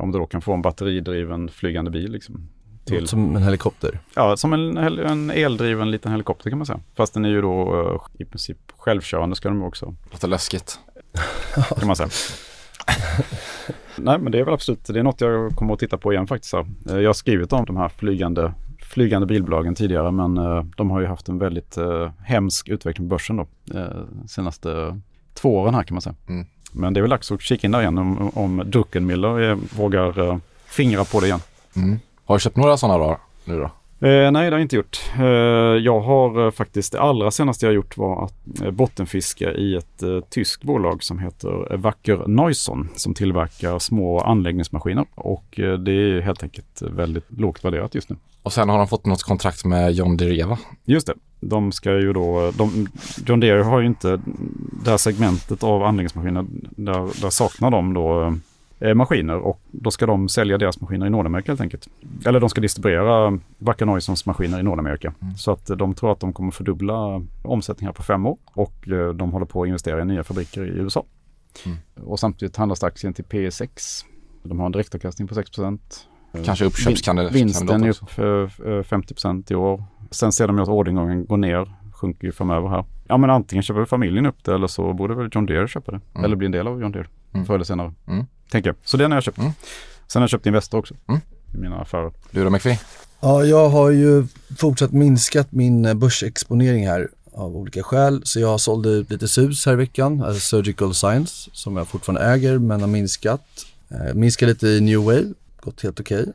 Om 0.01 0.13
du 0.13 0.19
då 0.19 0.27
kan 0.27 0.41
få 0.43 0.53
en 0.55 0.63
batteridriven 0.63 1.49
flygande 1.49 1.91
bil 1.91 2.13
liksom. 2.13 2.49
Till, 2.87 3.09
Som 3.09 3.37
en 3.37 3.43
helikopter. 3.43 3.99
Ja, 4.15 4.37
som 4.37 4.53
en, 4.53 4.77
en 4.99 5.31
eldriven 5.31 5.91
liten 5.91 6.13
helikopter 6.13 6.51
kan 6.51 6.59
man 6.59 6.67
säga. 6.67 6.81
Fast 6.95 7.15
den 7.15 7.25
är 7.25 7.29
ju 7.29 7.41
då 7.41 7.81
eh, 8.17 8.23
i 8.23 8.25
princip 8.25 8.59
självkörande 8.77 9.37
ska 9.37 9.49
de 9.49 9.63
också, 9.63 9.95
Låter 10.13 10.29
läskigt. 10.29 10.79
kan 11.79 11.87
man 11.87 11.97
säga. 11.97 12.09
Nej, 13.97 14.19
men 14.19 14.33
det 14.33 14.39
är 14.39 14.45
väl 14.45 14.55
absolut, 14.55 14.85
det 14.87 14.99
är 14.99 15.03
något 15.03 15.21
jag 15.21 15.53
kommer 15.57 15.75
att 15.75 15.79
titta 15.81 15.97
på 15.99 16.13
igen 16.13 16.27
faktiskt. 16.27 16.53
Här. 16.55 16.67
Eh, 16.91 16.97
Jag 16.97 17.09
har 17.09 17.15
skrivit 17.15 17.53
om 17.53 17.65
de 17.65 17.77
här 17.77 17.89
flygande, 17.89 18.53
flygande 18.83 19.27
bilbolagen 19.27 19.75
tidigare, 19.75 20.11
men 20.11 20.37
eh, 20.37 20.65
de 20.77 20.91
har 20.91 21.01
ju 21.01 21.07
haft 21.07 21.29
en 21.29 21.39
väldigt 21.39 21.79
hemsk 22.25 22.69
utveckling 22.69 23.09
på 23.09 23.15
börsen 23.15 23.37
då, 23.37 23.47
senaste 24.29 25.01
två 25.35 25.59
åren 25.59 25.75
här 25.75 25.83
kan 25.83 25.95
man 25.95 26.03
säga. 26.03 26.15
Mm. 26.29 26.47
Men 26.73 26.95
det 26.95 27.01
är 27.01 27.03
väl 27.03 27.11
dags 27.11 27.33
att 27.33 27.41
kika 27.41 27.67
in 27.67 27.71
där 27.71 27.81
igen 27.81 27.99
om, 27.99 28.31
om 28.35 28.63
Druckenmiller 28.67 29.55
vågar 29.77 30.41
fingra 30.67 31.05
på 31.05 31.21
det 31.21 31.27
igen. 31.27 31.41
Mm. 31.77 31.99
Har 32.27 32.37
du 32.37 32.41
köpt 32.41 32.57
några 32.57 32.77
sådana 32.77 32.99
då? 32.99 33.19
Nu 33.45 33.59
då? 33.59 33.71
Eh, 34.07 34.31
nej, 34.31 34.33
det 34.33 34.39
har 34.39 34.45
jag 34.45 34.61
inte 34.61 34.77
gjort. 34.77 35.11
Eh, 35.19 35.25
jag 35.85 36.01
har 36.01 36.47
eh, 36.47 36.51
faktiskt, 36.51 36.93
det 36.93 37.01
allra 37.01 37.31
senaste 37.31 37.67
jag 37.67 37.75
gjort 37.75 37.97
var 37.97 38.25
att 38.25 38.61
eh, 38.63 38.71
bottenfiska 38.71 39.53
i 39.53 39.77
ett 39.77 40.03
eh, 40.03 40.21
tyskt 40.21 40.63
bolag 40.63 41.03
som 41.03 41.19
heter 41.19 41.77
Wacker 41.77 42.27
Neuson 42.27 42.89
som 42.97 43.15
tillverkar 43.15 43.79
små 43.79 44.21
anläggningsmaskiner. 44.21 45.05
Och 45.15 45.61
eh, 45.61 45.73
det 45.79 45.93
är 45.93 46.21
helt 46.21 46.43
enkelt 46.43 46.83
väldigt 46.83 47.25
lågt 47.29 47.65
värderat 47.65 47.95
just 47.95 48.11
nu. 48.11 48.17
Och 48.43 48.53
sen 48.53 48.69
har 48.69 48.79
de 48.79 48.89
fått 48.89 49.07
något 49.07 49.23
kontrakt 49.23 49.65
med 49.65 49.93
John 49.93 50.17
Dereva. 50.17 50.59
Just 50.85 51.07
det, 51.07 51.15
de 51.41 51.73
ska 51.73 51.93
ju 51.93 52.13
då, 52.13 52.53
de, 52.59 52.89
John 53.27 53.41
Deere 53.41 53.63
har 53.63 53.81
ju 53.81 53.87
inte 53.87 54.21
det 54.85 54.91
här 54.91 54.97
segmentet 54.97 55.63
av 55.63 55.83
anläggningsmaskiner, 55.83 56.45
där, 56.77 57.23
där 57.23 57.31
saknar 57.31 57.71
de 57.71 57.95
då 57.95 58.23
eh, 58.23 58.33
maskiner 58.95 59.37
och 59.37 59.61
då 59.71 59.91
ska 59.91 60.07
de 60.07 60.29
sälja 60.29 60.59
deras 60.59 60.81
maskiner 60.81 61.07
i 61.07 61.11
Nordamerika 61.11 61.53
helt 61.53 61.61
enkelt. 61.61 61.89
Eller 62.27 62.41
de 62.41 62.49
ska 62.49 62.61
distribuera 62.61 63.39
Wacker 63.59 63.87
Neusons 63.87 64.27
maskiner 64.27 64.61
i 64.61 64.63
Nordamerika. 64.63 65.15
Så 65.37 65.53
att 65.53 65.71
eh, 65.71 65.77
de 65.77 65.95
tror 65.95 66.13
att 66.13 66.21
de 66.21 66.33
kommer 66.33 66.51
fördubbla 66.51 67.23
omsättningen 67.43 67.95
på 67.95 68.03
fem 68.03 68.27
år 68.27 68.39
och 68.45 68.89
eh, 68.89 69.09
de 69.09 69.33
håller 69.33 69.47
på 69.47 69.63
att 69.63 69.67
investera 69.67 70.03
i 70.03 70.05
nya 70.05 70.25
fabriker 70.25 70.65
i 70.65 70.69
USA. 70.69 71.05
Mm. 71.67 71.79
Och 71.95 72.21
samtidigt 72.21 72.57
handlas 72.57 72.85
aktien 72.85 73.15
till 73.15 73.25
P6. 73.25 74.05
De 74.43 74.59
har 74.59 74.67
en 74.67 74.73
direktavkastning 74.73 75.29
på 75.29 75.35
6% 75.35 75.79
Kanske 76.45 76.65
uppköpskandidat 76.65 77.33
Vinsten 77.33 77.85
är 77.85 77.89
upp 77.89 78.11
för 78.11 78.45
eh, 78.45 78.83
50% 78.83 79.53
i 79.53 79.55
år. 79.55 79.85
Sen 80.11 80.33
ser 80.33 80.47
de 80.47 80.57
ju 80.57 80.63
att 80.63 80.69
orderingången 80.69 81.27
går 81.27 81.37
ner, 81.37 81.73
sjunker 81.93 82.27
ju 82.27 82.33
framöver 82.33 82.69
här. 82.69 82.85
Ja 83.09 83.17
men 83.17 83.31
antingen 83.31 83.63
köper 83.63 83.85
familjen 83.85 84.27
upp 84.27 84.45
det 84.45 84.55
eller 84.55 84.67
så 84.67 84.93
borde 84.93 85.15
väl 85.15 85.29
John 85.33 85.47
Deere 85.47 85.69
köpa 85.69 85.93
det. 85.93 86.01
Mm. 86.15 86.25
Eller 86.25 86.37
bli 86.37 86.47
en 86.47 86.53
del 86.53 86.67
av 86.67 86.81
John 86.81 86.93
Deere 86.93 87.07
Mm. 87.37 87.47
förr 87.47 87.55
eller 87.55 87.65
senare. 87.65 87.93
Mm. 88.09 88.27
Tänker 88.51 88.71
jag. 88.71 88.77
Så 88.85 88.97
den 88.97 89.11
har 89.11 89.17
jag 89.17 89.25
köpt. 89.25 89.39
Mm. 89.39 89.53
Sen 90.07 90.21
har 90.21 90.25
jag 90.25 90.31
köpt 90.31 90.47
Investor 90.47 90.79
också. 90.79 90.95
Mm. 91.09 91.21
I 91.55 91.59
mina 91.59 91.81
affärer. 91.81 92.13
Du 92.31 92.45
då 92.45 92.51
McPhee? 92.51 92.79
Ja, 93.21 93.45
jag 93.45 93.69
har 93.69 93.91
ju 93.91 94.27
fortsatt 94.59 94.93
minskat 94.93 95.53
min 95.53 95.85
eh, 95.85 95.95
börsexponering 95.95 96.87
här 96.89 97.09
av 97.33 97.57
olika 97.57 97.83
skäl. 97.83 98.21
Så 98.25 98.41
jag 98.41 98.61
sålde 98.61 98.89
ut 98.89 99.11
lite 99.11 99.29
SUS 99.29 99.67
här 99.67 99.73
i 99.73 99.77
veckan, 99.77 100.23
alltså 100.23 100.41
Surgical 100.41 100.95
Science, 100.95 101.51
som 101.53 101.77
jag 101.77 101.89
fortfarande 101.89 102.25
äger 102.25 102.59
men 102.59 102.81
har 102.81 102.89
minskat. 102.89 103.67
Eh, 103.89 104.15
minskat 104.15 104.49
lite 104.49 104.67
i 104.67 104.81
New 104.81 104.99
Wave, 104.99 105.33
gått 105.61 105.83
helt 105.83 106.01
okej. 106.01 106.27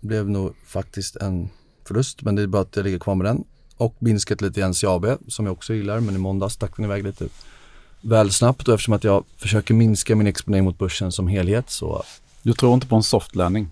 Blev 0.00 0.30
nog 0.30 0.54
faktiskt 0.66 1.16
en 1.16 1.48
förlust, 1.86 2.22
men 2.22 2.34
det 2.34 2.42
är 2.42 2.46
bara 2.46 2.62
att 2.62 2.76
jag 2.76 2.84
ligger 2.84 2.98
kvar 2.98 3.14
med 3.14 3.26
den. 3.26 3.44
Och 3.76 3.96
minskat 3.98 4.40
lite 4.40 4.60
i 4.60 4.68
NCAB, 4.68 5.06
som 5.28 5.46
jag 5.46 5.52
också 5.52 5.74
gillar, 5.74 6.00
men 6.00 6.14
i 6.14 6.18
måndags 6.18 6.54
stack 6.54 6.76
den 6.76 6.84
iväg 6.84 7.04
lite 7.04 7.28
väl 8.04 8.32
snabbt 8.32 8.68
och 8.68 8.74
eftersom 8.74 8.94
att 8.94 9.04
jag 9.04 9.24
försöker 9.36 9.74
minska 9.74 10.16
min 10.16 10.26
exponering 10.26 10.64
mot 10.64 10.78
börsen 10.78 11.12
som 11.12 11.28
helhet 11.28 11.70
så 11.70 12.02
Du 12.42 12.52
tror 12.52 12.74
inte 12.74 12.86
på 12.86 12.96
en 12.96 13.02
soft 13.02 13.36
landing? 13.36 13.70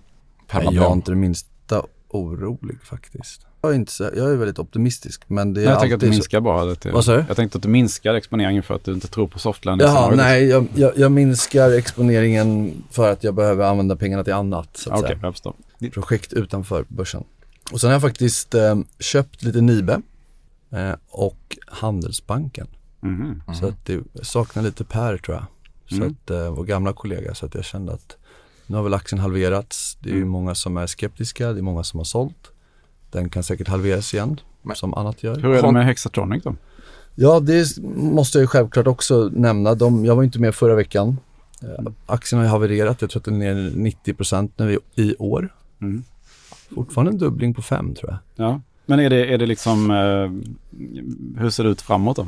Nej, 0.53 0.63
jag 0.71 0.89
är 0.89 0.93
inte 0.93 1.11
det 1.11 1.15
minsta 1.15 1.83
orolig 2.09 2.77
faktiskt. 2.83 3.45
Jag 3.61 3.71
är, 3.71 3.75
inte 3.75 3.91
så, 3.91 4.03
jag 4.03 4.31
är 4.31 4.35
väldigt 4.35 4.59
optimistisk 4.59 5.23
men 5.27 5.53
det 5.53 5.61
är 5.61 5.65
Nej, 5.65 5.71
jag 5.71 5.79
tänker 5.79 5.95
att 5.95 5.99
du 5.99 6.05
alltid 6.05 6.15
så- 6.15 6.19
minskar 6.19 6.41
bara. 6.41 6.65
Det 6.65 6.75
till, 6.75 6.91
Vad 6.91 7.05
sa 7.05 7.15
du? 7.15 7.25
Jag 7.27 7.35
tänkte 7.37 7.57
att 7.57 7.61
du 7.61 7.69
minskar 7.69 8.13
exponeringen 8.13 8.63
för 8.63 8.73
att 8.75 8.83
du 8.85 8.93
inte 8.93 9.07
tror 9.07 9.27
på 9.27 9.39
soft 9.39 9.65
landing. 9.65 9.87
Jaha, 9.87 10.15
nej 10.15 10.43
jag, 10.45 10.67
jag, 10.75 10.91
jag 10.97 11.11
minskar 11.11 11.71
exponeringen 11.71 12.83
för 12.91 13.11
att 13.11 13.23
jag 13.23 13.33
behöver 13.33 13.65
använda 13.65 13.95
pengarna 13.95 14.23
till 14.23 14.33
annat. 14.33 14.77
Så 14.77 14.89
att 14.93 14.99
Okej, 14.99 15.07
säga. 15.09 15.19
jag 15.21 15.33
förstår. 15.33 15.53
Projekt 15.93 16.33
utanför 16.33 16.85
börsen. 16.87 17.23
Och 17.71 17.81
sen 17.81 17.87
har 17.87 17.93
jag 17.93 18.01
faktiskt 18.01 18.53
eh, 18.53 18.75
köpt 18.99 19.43
lite 19.43 19.61
Nibe 19.61 20.01
eh, 20.71 20.91
och 21.09 21.57
Handelsbanken. 21.67 22.67
Mhm. 23.03 23.41
Så 23.59 23.67
att 23.67 23.85
det 23.85 23.93
jag 24.13 24.25
saknar 24.25 24.63
lite 24.63 24.83
Per 24.83 25.17
tror 25.17 25.37
jag. 25.37 25.45
Så 25.89 25.95
Mm. 25.95 26.07
att, 26.23 26.29
eh, 26.29 26.51
vår 26.55 26.63
gamla 26.63 26.93
kollega, 26.93 27.33
så 27.35 27.45
att 27.45 27.55
jag 27.55 27.65
kände 27.65 27.93
att 27.93 28.17
nu 28.67 28.75
har 28.75 28.83
väl 28.83 28.93
aktien 28.93 29.19
halverats. 29.19 29.97
Det 29.99 30.09
är 30.09 30.13
ju 30.13 30.17
Mm. 30.17 30.29
många 30.29 30.55
som 30.55 30.77
är 30.77 30.87
skeptiska, 30.87 31.53
det 31.53 31.59
är 31.59 31.61
många 31.61 31.83
som 31.83 31.99
har 31.99 32.05
sålt. 32.05 32.51
Den 33.11 33.29
kan 33.29 33.43
säkert 33.43 33.67
halveras 33.67 34.13
igen, 34.13 34.39
Men- 34.61 34.75
som 34.75 34.93
annat 34.93 35.23
gör. 35.23 35.35
Hur 35.35 35.53
är 35.55 35.61
det 35.61 35.71
med 35.71 35.85
Hexatronic 35.85 36.43
då? 36.43 36.55
Ja, 37.15 37.39
det 37.39 37.77
måste 37.95 38.37
jag 38.37 38.43
ju 38.43 38.47
självklart 38.47 38.87
också 38.87 39.29
nämna. 39.33 39.75
De, 39.75 40.05
jag 40.05 40.15
var 40.15 40.23
inte 40.23 40.39
med 40.39 40.55
förra 40.55 40.75
veckan. 40.75 41.17
Eh, 41.61 41.85
Aktien 42.05 42.37
har 42.39 42.45
ju 42.45 42.49
havererat, 42.51 43.01
jag 43.01 43.09
tror 43.09 43.19
att 43.19 43.25
den 43.25 43.41
är 43.41 43.53
ner 43.55 43.71
90% 43.75 44.51
nu 44.57 44.73
i, 44.95 45.01
i 45.03 45.15
år. 45.19 45.55
Mm. 45.81 46.03
fortfarande 46.75 47.11
en 47.11 47.17
dubbling 47.17 47.53
på 47.53 47.61
fem 47.61 47.95
tror 47.95 48.11
jag. 48.11 48.45
Ja. 48.47 48.61
Men 48.85 48.99
är 48.99 49.09
det, 49.09 49.25
är 49.33 49.37
det 49.37 49.45
liksom, 49.45 49.91
eh, 49.91 51.41
hur 51.41 51.49
ser 51.49 51.63
det 51.63 51.69
ut 51.69 51.81
framåt 51.81 52.15
då? 52.15 52.27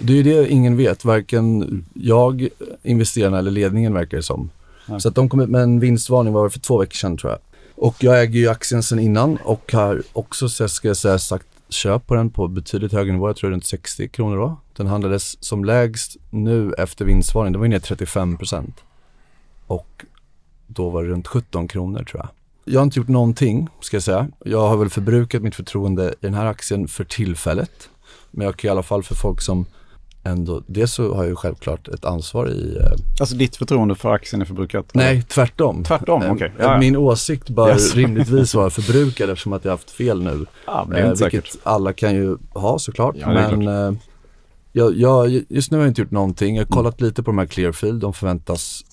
Det 0.00 0.12
är 0.12 0.16
ju 0.16 0.22
det 0.22 0.48
ingen 0.48 0.76
vet, 0.76 1.04
varken 1.04 1.84
jag, 1.94 2.48
investerarna 2.82 3.38
eller 3.38 3.50
ledningen 3.50 3.94
verkar 3.94 4.16
det 4.16 4.22
som. 4.22 4.50
Nej. 4.86 5.00
Så 5.00 5.08
att 5.08 5.14
de 5.14 5.28
kom 5.28 5.40
ut 5.40 5.48
med 5.48 5.62
en 5.62 5.80
vinstvarning 5.80 6.32
var 6.32 6.44
det 6.44 6.50
för 6.50 6.60
två 6.60 6.78
veckor 6.78 6.94
sedan 6.94 7.16
tror 7.16 7.32
jag. 7.32 7.40
Och 7.74 7.96
jag 7.98 8.22
äger 8.22 8.40
ju 8.40 8.48
aktien 8.48 8.82
sedan 8.82 8.98
innan 8.98 9.36
och 9.44 9.72
har 9.72 10.02
också, 10.12 10.48
så 10.48 10.68
ska 10.68 10.88
jag 10.88 10.96
säga, 10.96 11.18
sagt 11.18 11.46
köp 11.68 12.06
på 12.06 12.14
den 12.14 12.30
på 12.30 12.48
betydligt 12.48 12.92
högre 12.92 13.12
nivå. 13.12 13.28
Jag 13.28 13.36
tror 13.36 13.50
runt 13.50 13.66
60 13.66 14.08
kronor 14.08 14.36
då. 14.36 14.56
Den 14.76 14.86
handlades 14.86 15.44
som 15.44 15.64
lägst 15.64 16.16
nu 16.30 16.72
efter 16.78 17.04
vinstvarning. 17.04 17.52
Den 17.52 17.60
var 17.60 17.66
ju 17.66 17.70
ner 17.70 17.78
35 17.78 18.36
procent. 18.36 18.80
Och 19.66 20.04
då 20.66 20.90
var 20.90 21.02
det 21.02 21.08
runt 21.08 21.26
17 21.26 21.68
kronor 21.68 22.04
tror 22.04 22.20
jag. 22.22 22.28
Jag 22.64 22.80
har 22.80 22.84
inte 22.84 22.98
gjort 22.98 23.08
någonting, 23.08 23.68
ska 23.80 23.96
jag 23.96 24.02
säga. 24.02 24.28
Jag 24.44 24.68
har 24.68 24.76
väl 24.76 24.90
förbrukat 24.90 25.42
mitt 25.42 25.54
förtroende 25.54 26.08
i 26.10 26.14
den 26.20 26.34
här 26.34 26.46
aktien 26.46 26.88
för 26.88 27.04
tillfället. 27.04 27.88
Men 28.30 28.44
jag 28.44 28.56
kan 28.56 28.68
i 28.68 28.70
alla 28.72 28.82
fall 28.82 29.02
för 29.02 29.14
folk 29.14 29.40
som 29.40 29.66
ändå, 30.26 30.62
dels 30.66 30.92
så 30.92 31.14
har 31.14 31.22
jag 31.22 31.30
ju 31.30 31.36
självklart 31.36 31.88
ett 31.88 32.04
ansvar 32.04 32.48
i... 32.50 32.76
Eh, 32.76 32.92
Alltså 33.20 33.34
ditt 33.36 33.56
förtroende 33.56 33.94
för 33.94 34.10
aktien 34.10 34.42
är 34.42 34.46
förbrukat? 34.46 34.86
nej, 34.94 35.22
tvärtom. 35.22 35.84
Tvärtom, 35.84 36.22
Eh, 36.22 36.32
okej. 36.32 36.52
Ja, 36.58 36.64
ja. 36.64 36.78
Min 36.78 36.96
åsikt 36.96 37.48
bör 37.50 37.68
Yes. 37.68 37.94
rimligtvis 37.94 38.54
vara 38.54 38.70
förbrukad 38.70 39.30
eftersom 39.30 39.52
att 39.52 39.64
jag 39.64 39.70
har 39.72 39.76
haft 39.76 39.90
fel 39.90 40.22
nu. 40.22 40.46
Ja, 40.66 40.84
men 40.88 40.94
det 40.96 41.00
är 41.00 41.04
Eh, 41.04 41.10
inte 41.10 41.24
vilket 41.24 41.44
säkert. 41.46 41.60
alla 41.66 41.92
kan 41.92 42.14
ju 42.14 42.36
ha 42.50 42.78
såklart. 42.78 43.14
Ja, 43.18 43.28
men 43.28 43.68
eh, 43.68 43.92
jag, 44.72 44.96
jag, 44.96 45.42
just 45.48 45.70
nu 45.70 45.76
har 45.76 45.84
jag 45.84 45.90
inte 45.90 46.00
gjort 46.00 46.10
någonting. 46.10 46.56
Jag 46.56 46.64
har 46.64 46.70
kollat 46.70 47.00
lite 47.00 47.22
på 47.22 47.30
de 47.30 47.38
här 47.38 47.46
Clearfield. 47.46 48.00
De 48.00 48.12
förväntas 48.12 48.84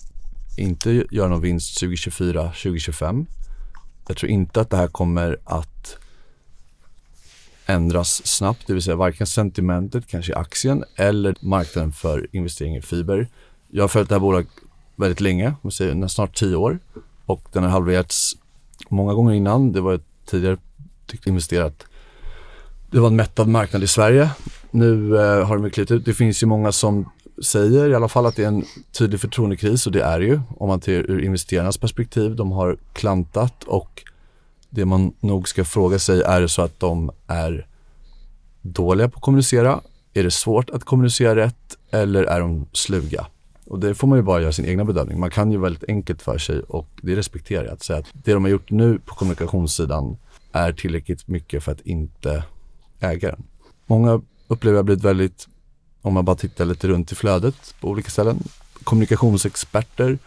inte 0.58 1.04
göra 1.10 1.28
någon 1.28 1.40
vinst 1.40 1.80
2024, 1.80 2.42
2025. 2.42 3.26
Jag 4.06 4.16
tror 4.16 4.30
inte 4.30 4.60
att 4.60 4.70
det 4.70 4.76
här 4.76 4.88
kommer 4.88 5.38
att 5.44 5.96
ändras 7.66 8.26
snabbt, 8.26 8.66
det 8.66 8.72
vill 8.72 8.82
säga 8.82 8.96
varken 8.96 9.26
sentimentet, 9.26 10.06
kanske 10.06 10.32
i 10.32 10.34
aktien 10.34 10.84
eller 10.96 11.36
marknaden 11.40 11.92
för 11.92 12.26
investering 12.32 12.76
i 12.76 12.82
fiber. 12.82 13.28
Jag 13.70 13.82
har 13.82 13.88
följt 13.88 14.08
det 14.08 14.14
här 14.14 14.20
bolaget 14.20 14.50
väldigt 14.96 15.20
länge, 15.20 15.54
säger 15.72 16.08
snart 16.08 16.34
tio 16.38 16.56
år 16.56 16.78
och 17.26 17.48
den 17.52 17.62
har 17.62 17.70
halverats 17.70 18.36
många 18.88 19.14
gånger 19.14 19.32
innan. 19.32 19.72
Det 19.72 19.80
var 19.80 19.94
ett 19.94 20.06
tidigare 20.26 20.56
tyckte 21.06 21.28
investerat. 21.28 21.86
Det 22.90 23.00
var 23.00 23.08
en 23.08 23.16
mättad 23.16 23.48
marknad 23.48 23.82
i 23.82 23.86
Sverige. 23.86 24.30
Nu 24.70 25.16
eh, 25.16 25.46
har 25.46 25.58
de 25.58 25.70
klivit 25.70 25.90
ut. 25.90 26.04
Det 26.04 26.14
finns 26.14 26.42
ju 26.42 26.46
många 26.46 26.72
som 26.72 27.10
säger 27.42 27.90
i 27.90 27.94
alla 27.94 28.08
fall 28.08 28.26
att 28.26 28.36
det 28.36 28.44
är 28.44 28.48
en 28.48 28.64
tydlig 28.92 29.20
förtroendekris 29.20 29.86
och 29.86 29.92
det 29.92 30.02
är 30.02 30.20
det 30.20 30.26
ju 30.26 30.40
om 30.56 30.68
man 30.68 30.80
ser 30.80 31.10
ur 31.10 31.24
investerarnas 31.24 31.78
perspektiv. 31.78 32.36
De 32.36 32.52
har 32.52 32.76
klantat 32.92 33.64
och 33.64 34.02
det 34.70 34.84
man 34.84 35.12
nog 35.20 35.48
ska 35.48 35.64
fråga 35.64 35.98
sig 35.98 36.22
är 36.22 36.40
det 36.40 36.48
så 36.48 36.62
att 36.62 36.80
de 36.80 37.10
är 37.26 37.66
dåliga 38.62 39.08
på 39.08 39.16
att 39.16 39.22
kommunicera? 39.22 39.80
Är 40.14 40.22
det 40.22 40.30
svårt 40.30 40.70
att 40.70 40.84
kommunicera 40.84 41.36
rätt 41.36 41.78
eller 41.90 42.24
är 42.24 42.40
de 42.40 42.66
sluga? 42.72 43.26
Och 43.66 43.78
det 43.78 43.94
får 43.94 44.08
man 44.08 44.18
ju 44.18 44.22
bara 44.22 44.42
göra 44.42 44.52
sin 44.52 44.64
egna 44.64 44.84
bedömning. 44.84 45.20
Man 45.20 45.30
kan 45.30 45.52
ju 45.52 45.58
väldigt 45.58 45.84
enkelt 45.88 46.22
för 46.22 46.38
sig 46.38 46.60
och 46.60 46.88
det 47.02 47.16
respekterar 47.16 47.64
jag 47.64 47.72
att 47.72 47.82
säga 47.82 47.98
att 47.98 48.06
det 48.12 48.32
de 48.32 48.44
har 48.44 48.50
gjort 48.50 48.70
nu 48.70 48.98
på 48.98 49.14
kommunikationssidan 49.14 50.16
är 50.52 50.72
tillräckligt 50.72 51.28
mycket 51.28 51.64
för 51.64 51.72
att 51.72 51.80
inte 51.80 52.44
äga 53.00 53.30
den. 53.30 53.42
Många 53.86 54.20
upplever 54.48 54.78
jag 54.78 54.84
blivit 54.84 55.04
väldigt, 55.04 55.48
om 56.02 56.14
man 56.14 56.24
bara 56.24 56.36
tittar 56.36 56.64
lite 56.64 56.88
runt 56.88 57.12
i 57.12 57.14
flödet 57.14 57.74
på 57.80 57.88
olika 57.88 58.10
ställen, 58.10 58.42
kommunikationsexperter, 58.84 60.18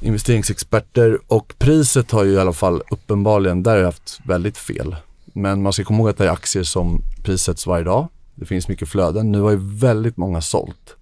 investeringsexperter 0.00 1.18
och 1.28 1.54
priset 1.58 2.10
har 2.10 2.24
ju 2.24 2.32
i 2.32 2.38
alla 2.38 2.52
fall 2.52 2.82
uppenbarligen, 2.90 3.62
där 3.62 3.70
har 3.70 3.78
jag 3.78 3.84
haft 3.84 4.20
väldigt 4.24 4.58
fel. 4.58 4.96
Men 5.24 5.62
man 5.62 5.72
ska 5.72 5.84
komma 5.84 5.98
ihåg 5.98 6.08
att 6.08 6.16
det 6.16 6.24
är 6.24 6.30
aktier 6.30 6.62
som 6.62 7.02
prissätts 7.22 7.66
varje 7.66 7.84
dag. 7.84 8.08
Det 8.34 8.46
finns 8.46 8.68
mycket 8.68 8.88
flöden. 8.88 9.32
Nu 9.32 9.40
har 9.40 9.50
ju 9.50 9.58
väldigt 9.60 10.16
många 10.16 10.40
sålt. 10.40 10.96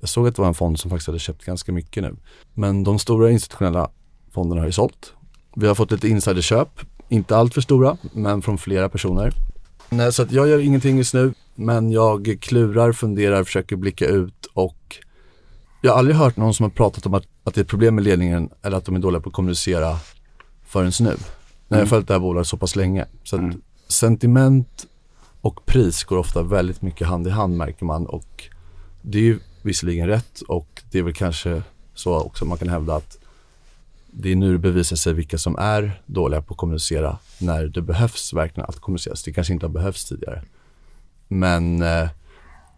Jag 0.00 0.08
såg 0.08 0.28
att 0.28 0.36
det 0.36 0.42
var 0.42 0.48
en 0.48 0.54
fond 0.54 0.80
som 0.80 0.90
faktiskt 0.90 1.06
hade 1.06 1.18
köpt 1.18 1.44
ganska 1.44 1.72
mycket 1.72 2.02
nu. 2.02 2.16
Men 2.54 2.84
de 2.84 2.98
stora 2.98 3.30
institutionella 3.30 3.90
fonderna 4.32 4.60
har 4.60 4.66
ju 4.66 4.72
sålt. 4.72 5.12
Vi 5.54 5.66
har 5.66 5.74
fått 5.74 5.90
lite 5.90 6.08
insiderköp, 6.08 6.80
inte 7.08 7.36
allt 7.36 7.54
för 7.54 7.60
stora, 7.60 7.96
men 8.12 8.42
från 8.42 8.58
flera 8.58 8.88
personer. 8.88 9.32
Nej, 9.88 10.12
så 10.12 10.22
att 10.22 10.32
jag 10.32 10.48
gör 10.48 10.58
ingenting 10.58 10.98
just 10.98 11.14
nu, 11.14 11.34
men 11.56 11.90
jag 11.90 12.38
klurar, 12.40 12.92
funderar, 12.92 13.44
försöker 13.44 13.76
blicka 13.76 14.06
ut 14.06 14.46
och 14.52 14.96
jag 15.82 15.92
har 15.92 15.98
aldrig 15.98 16.16
hört 16.16 16.36
någon 16.36 16.54
som 16.54 16.64
har 16.64 16.70
pratat 16.70 17.06
om 17.06 17.14
att, 17.14 17.26
att 17.44 17.54
det 17.54 17.60
är 17.60 17.64
problem 17.64 17.94
med 17.94 18.04
ledningen 18.04 18.50
eller 18.62 18.76
att 18.76 18.84
de 18.84 18.94
är 18.94 18.98
dåliga 18.98 19.20
på 19.20 19.28
att 19.28 19.34
kommunicera 19.34 19.98
förrän 20.66 20.92
nu. 21.00 21.16
När 21.68 21.78
jag 21.78 21.84
har 21.84 21.88
följt 21.88 22.08
det 22.08 22.14
här 22.14 22.20
bolaget 22.20 22.48
så 22.48 22.56
pass 22.56 22.76
länge. 22.76 23.06
Så 23.24 23.36
att 23.36 23.54
sentiment 23.88 24.86
och 25.40 25.66
pris 25.66 26.04
går 26.04 26.16
ofta 26.16 26.42
väldigt 26.42 26.82
mycket 26.82 27.06
hand 27.06 27.26
i 27.26 27.30
hand 27.30 27.56
märker 27.56 27.84
man 27.84 28.06
och 28.06 28.44
det 29.02 29.18
är 29.18 29.22
ju 29.22 29.38
visserligen 29.62 30.06
rätt 30.06 30.40
och 30.40 30.82
det 30.90 30.98
är 30.98 31.02
väl 31.02 31.14
kanske 31.14 31.62
så 31.94 32.20
också 32.20 32.44
man 32.44 32.58
kan 32.58 32.68
hävda 32.68 32.94
att 32.94 33.18
det 34.10 34.32
är 34.32 34.36
nu 34.36 34.52
det 34.52 34.58
bevisar 34.58 34.96
sig 34.96 35.12
vilka 35.14 35.38
som 35.38 35.56
är 35.58 36.02
dåliga 36.06 36.42
på 36.42 36.54
att 36.54 36.58
kommunicera 36.58 37.18
när 37.38 37.66
det 37.66 37.82
behövs 37.82 38.32
verkligen 38.32 38.68
att 38.68 38.80
kommuniceras. 38.80 39.22
Det 39.22 39.32
kanske 39.32 39.52
inte 39.52 39.66
har 39.66 39.72
behövts 39.72 40.04
tidigare. 40.04 40.42
Men 41.28 41.82
eh, 41.82 42.08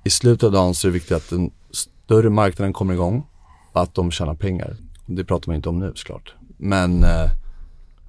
i 0.04 0.10
slutet 0.10 0.42
av 0.42 0.52
dagen 0.52 0.74
så 0.74 0.86
är 0.86 0.90
det 0.90 0.94
viktigt 0.94 1.16
att 1.16 1.30
den 1.30 1.50
större 1.70 2.30
marknaden 2.30 2.72
kommer 2.72 2.94
igång 2.94 3.26
och 3.72 3.82
att 3.82 3.94
de 3.94 4.10
tjänar 4.10 4.34
pengar. 4.34 4.76
Det 5.06 5.24
pratar 5.24 5.48
man 5.48 5.56
inte 5.56 5.68
om 5.68 5.78
nu 5.78 5.92
såklart. 5.94 6.34
Men 6.56 7.04
eh, 7.04 7.30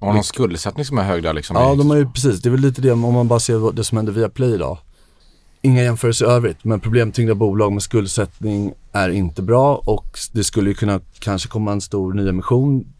Har 0.00 0.12
någon 0.12 0.24
skuldsättning 0.24 0.84
som 0.84 0.98
är 0.98 1.02
hög 1.02 1.22
där 1.22 1.32
liksom? 1.32 1.56
ja, 1.56 1.74
de 1.74 1.90
har 1.90 1.96
ju 1.96 2.10
precis, 2.10 2.42
det 2.42 2.48
är 2.48 2.50
väl 2.50 2.60
lite 2.60 2.80
det 2.80 2.90
om 2.90 3.00
man 3.00 3.28
bara 3.28 3.40
ser 3.40 3.72
det 3.72 3.84
som 3.84 3.96
händer 3.96 4.12
via 4.12 4.28
Play 4.28 4.54
idag. 4.54 4.78
Inga 5.62 5.82
jämförelser 5.82 6.26
i 6.26 6.28
övrigt, 6.28 6.64
men 6.64 6.80
problemtyngda 6.80 7.34
bolag 7.34 7.72
med 7.72 7.82
skuldsättning 7.82 8.72
är 8.92 9.08
inte 9.08 9.42
bra 9.42 9.82
och 9.84 10.18
det 10.32 10.44
skulle 10.44 10.70
ju 10.70 10.74
kunna 10.74 11.00
kanske 11.18 11.48
komma 11.48 11.72
en 11.72 11.80
stor 11.80 12.12
nyemission. 12.12 12.92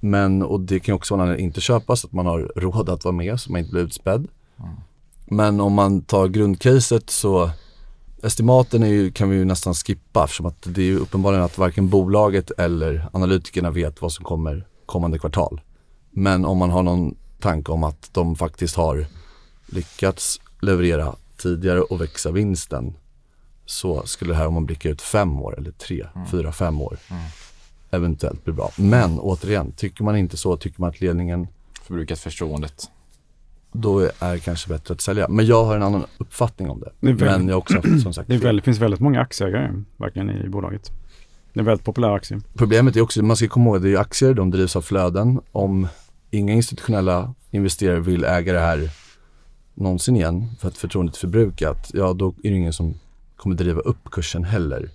Men, 0.00 0.42
och 0.42 0.60
det 0.60 0.80
kan 0.80 0.92
ju 0.92 0.96
också 0.96 1.16
vara 1.16 1.26
när 1.26 1.32
det 1.32 1.40
inte 1.40 1.60
köpas, 1.60 2.04
att 2.04 2.12
man 2.12 2.26
har 2.26 2.52
råd 2.56 2.88
att 2.88 3.04
vara 3.04 3.14
med 3.14 3.40
så 3.40 3.52
man 3.52 3.58
inte 3.60 3.72
blir 3.72 3.82
utspädd. 3.82 4.26
Men 5.30 5.60
om 5.60 5.72
man 5.72 6.02
tar 6.02 6.28
grundcaset 6.28 7.10
så 7.10 7.50
Estimaten 8.22 8.82
är 8.82 8.88
ju, 8.88 9.10
kan 9.12 9.30
vi 9.30 9.36
ju 9.36 9.44
nästan 9.44 9.74
skippa 9.74 10.24
eftersom 10.24 10.46
att 10.46 10.62
det 10.62 10.80
är 10.80 10.86
ju 10.86 10.98
uppenbarligen 10.98 11.44
att 11.44 11.58
varken 11.58 11.88
bolaget 11.88 12.50
eller 12.50 13.08
analytikerna 13.12 13.70
vet 13.70 14.02
vad 14.02 14.12
som 14.12 14.24
kommer 14.24 14.66
kommande 14.86 15.18
kvartal. 15.18 15.60
Men 16.10 16.44
om 16.44 16.58
man 16.58 16.70
har 16.70 16.82
någon 16.82 17.14
tanke 17.40 17.72
om 17.72 17.84
att 17.84 18.10
de 18.12 18.36
faktiskt 18.36 18.76
har 18.76 19.06
lyckats 19.66 20.40
leverera 20.60 21.14
tidigare 21.36 21.80
och 21.80 22.00
växa 22.00 22.30
vinsten 22.30 22.94
så 23.66 24.06
skulle 24.06 24.32
det 24.32 24.36
här 24.36 24.46
om 24.46 24.54
man 24.54 24.66
blickar 24.66 24.90
ut 24.90 25.02
fem 25.02 25.40
år 25.40 25.58
eller 25.58 25.70
tre, 25.70 26.06
fyra, 26.30 26.52
fem 26.52 26.80
år 26.80 26.98
eventuellt 27.90 28.44
bli 28.44 28.52
bra. 28.52 28.70
Men 28.76 29.18
återigen, 29.18 29.72
tycker 29.72 30.04
man 30.04 30.16
inte 30.16 30.36
så, 30.36 30.56
tycker 30.56 30.80
man 30.80 30.90
att 30.90 31.00
ledningen 31.00 31.48
Förbrukat 31.82 32.18
förtroendet. 32.18 32.90
Då 33.72 33.98
är 34.00 34.32
det 34.32 34.38
kanske 34.40 34.68
bättre 34.68 34.94
att 34.94 35.00
sälja. 35.00 35.28
Men 35.28 35.46
jag 35.46 35.64
har 35.64 35.76
en 35.76 35.82
annan 35.82 36.04
uppfattning 36.18 36.70
om 36.70 36.80
det. 36.80 36.90
Det 37.00 37.06
väldigt- 37.06 37.26
Men 37.38 37.48
jag 37.48 37.54
har 37.54 37.58
också 37.58 37.74
haft 37.74 38.02
som 38.02 38.14
sagt 38.14 38.28
Det 38.28 38.36
väldigt, 38.36 38.64
finns 38.64 38.78
väldigt 38.78 39.00
många 39.00 39.20
aktieägare 39.20 39.82
verkligen 39.96 40.30
i 40.30 40.48
bolaget. 40.48 40.90
Det 41.52 41.58
är 41.58 41.62
en 41.62 41.66
väldigt 41.66 41.84
populär 41.84 42.08
aktie. 42.14 42.40
Problemet 42.54 42.96
är 42.96 43.00
också, 43.00 43.22
man 43.22 43.36
ska 43.36 43.48
komma 43.48 43.66
ihåg 43.66 43.76
att 43.76 43.82
det 43.82 43.92
är 43.92 43.98
aktier, 43.98 44.34
de 44.34 44.50
drivs 44.50 44.76
av 44.76 44.82
flöden. 44.82 45.40
Om 45.52 45.88
inga 46.30 46.52
institutionella 46.52 47.34
investerare 47.50 48.00
vill 48.00 48.24
äga 48.24 48.52
det 48.52 48.58
här 48.60 48.90
någonsin 49.74 50.16
igen 50.16 50.46
för 50.60 50.68
att 50.68 50.76
förtroendet 50.76 51.14
är 51.16 51.20
förbrukat, 51.20 51.90
ja 51.94 52.12
då 52.12 52.28
är 52.42 52.50
det 52.50 52.56
ingen 52.56 52.72
som 52.72 52.94
kommer 53.36 53.56
driva 53.56 53.80
upp 53.80 54.10
kursen 54.10 54.44
heller. 54.44 54.90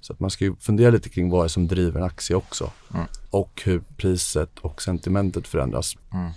Så 0.00 0.12
att 0.12 0.20
man 0.20 0.30
ska 0.30 0.44
ju 0.44 0.54
fundera 0.60 0.90
lite 0.90 1.08
kring 1.08 1.30
vad 1.30 1.42
det 1.42 1.46
är 1.46 1.48
som 1.48 1.66
driver 1.68 2.00
en 2.00 2.06
aktie 2.06 2.36
också. 2.36 2.70
Mm. 2.94 3.06
Och 3.30 3.62
hur 3.64 3.82
priset 3.96 4.58
och 4.58 4.82
sentimentet 4.82 5.46
förändras. 5.48 5.96
Mm. 6.12 6.30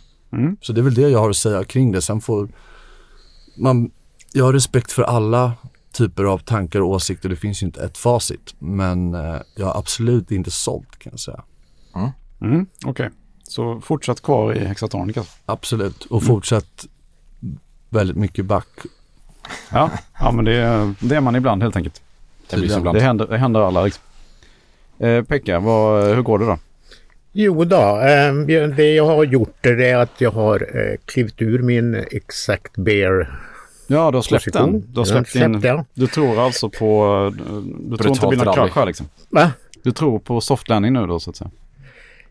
Så 0.62 0.74
det 0.74 0.82
är 0.82 0.84
väl 0.84 0.94
det 0.94 1.10
jag 1.10 1.20
har 1.20 1.30
att 1.30 1.36
säga 1.38 1.64
kring 1.64 1.92
det. 1.92 2.02
Sen 2.02 2.22
får 2.22 2.50
man, 3.58 3.92
jag 4.34 4.46
har 4.46 4.54
respekt 4.54 4.92
för 4.92 5.04
alla 5.04 5.54
typer 5.92 6.24
av 6.24 6.38
tankar 6.38 6.80
och 6.82 6.90
åsikter. 6.90 7.30
Det 7.30 7.36
finns 7.36 7.62
ju 7.64 7.66
inte 7.66 7.84
ett 7.86 7.98
facit. 7.98 8.56
Men 8.60 9.14
eh, 9.14 9.36
jag 9.56 9.66
har 9.66 9.80
absolut 9.80 10.32
inte 10.32 10.52
sålt 10.52 11.00
kan 11.00 11.12
jag 11.14 11.20
säga. 11.20 11.44
Mm. 12.42 12.66
Okej, 12.86 13.10
så 13.44 13.82
fortsatt 13.82 14.22
kvar 14.22 14.54
i 14.54 14.66
Hexatronica. 14.66 15.24
Absolut. 15.46 16.06
Och 16.06 16.24
fortsatt 16.24 16.86
väldigt 17.90 18.18
mycket 18.18 18.46
back. 18.46 18.68
Ja, 19.72 19.92
ja 20.20 20.32
men 20.32 20.46
det, 20.46 20.54
är- 20.56 20.94
det 21.00 21.16
är 21.16 21.22
man 21.22 21.36
ibland 21.36 21.62
helt 21.64 21.76
enkelt. 21.76 22.02
Det 22.50 22.56
ibland. 22.78 22.98
Det 22.98 23.02
händer, 23.02 23.28
det 23.28 23.38
händer 23.38 23.60
alla. 23.62 23.84
Liksom. 23.84 24.04
Eh, 25.00 25.24
Pekka, 25.24 25.60
vad, 25.60 26.04
hur 26.16 26.22
går 26.22 26.40
det 26.40 26.46
då? 26.46 26.58
Jo 27.38 27.64
då, 27.64 28.00
eh, 28.00 28.34
det 28.76 28.94
jag 28.94 29.06
har 29.06 29.24
gjort 29.24 29.58
det 29.62 29.90
är 29.90 29.98
att 29.98 30.22
jag 30.22 30.32
har 30.32 30.78
eh, 30.78 30.98
klivit 31.06 31.42
ur 31.42 31.60
min 31.60 31.96
Exact 31.96 32.78
Bear 32.78 33.40
Ja, 33.88 34.12
du 34.12 34.18
har 34.18 34.22
släppt 34.22 34.46
position. 34.46 34.72
den. 34.72 34.94
Du 34.94 35.00
har 35.00 35.06
släppt 35.06 35.36
in. 35.36 35.42
släppte 35.42 35.68
jag. 35.68 35.86
Du 35.94 36.08
tror 36.08 36.40
alltså 36.40 36.70
på... 36.70 37.34
Du 37.80 37.98
tror 37.98 38.10
inte 38.10 38.22
det 38.22 38.28
blir 38.28 38.38
någon 38.38 38.46
rally. 38.46 38.58
krasch 38.58 38.76
här 38.76 38.86
liksom? 38.86 39.08
Va? 39.30 39.52
Du 39.84 39.92
tror 39.92 40.20
på 40.20 40.42
soft 40.42 40.70
landing 40.70 40.94
nu 40.94 41.08
då 41.08 41.20
så 41.20 41.30
att 41.30 41.36
säga? 41.36 41.52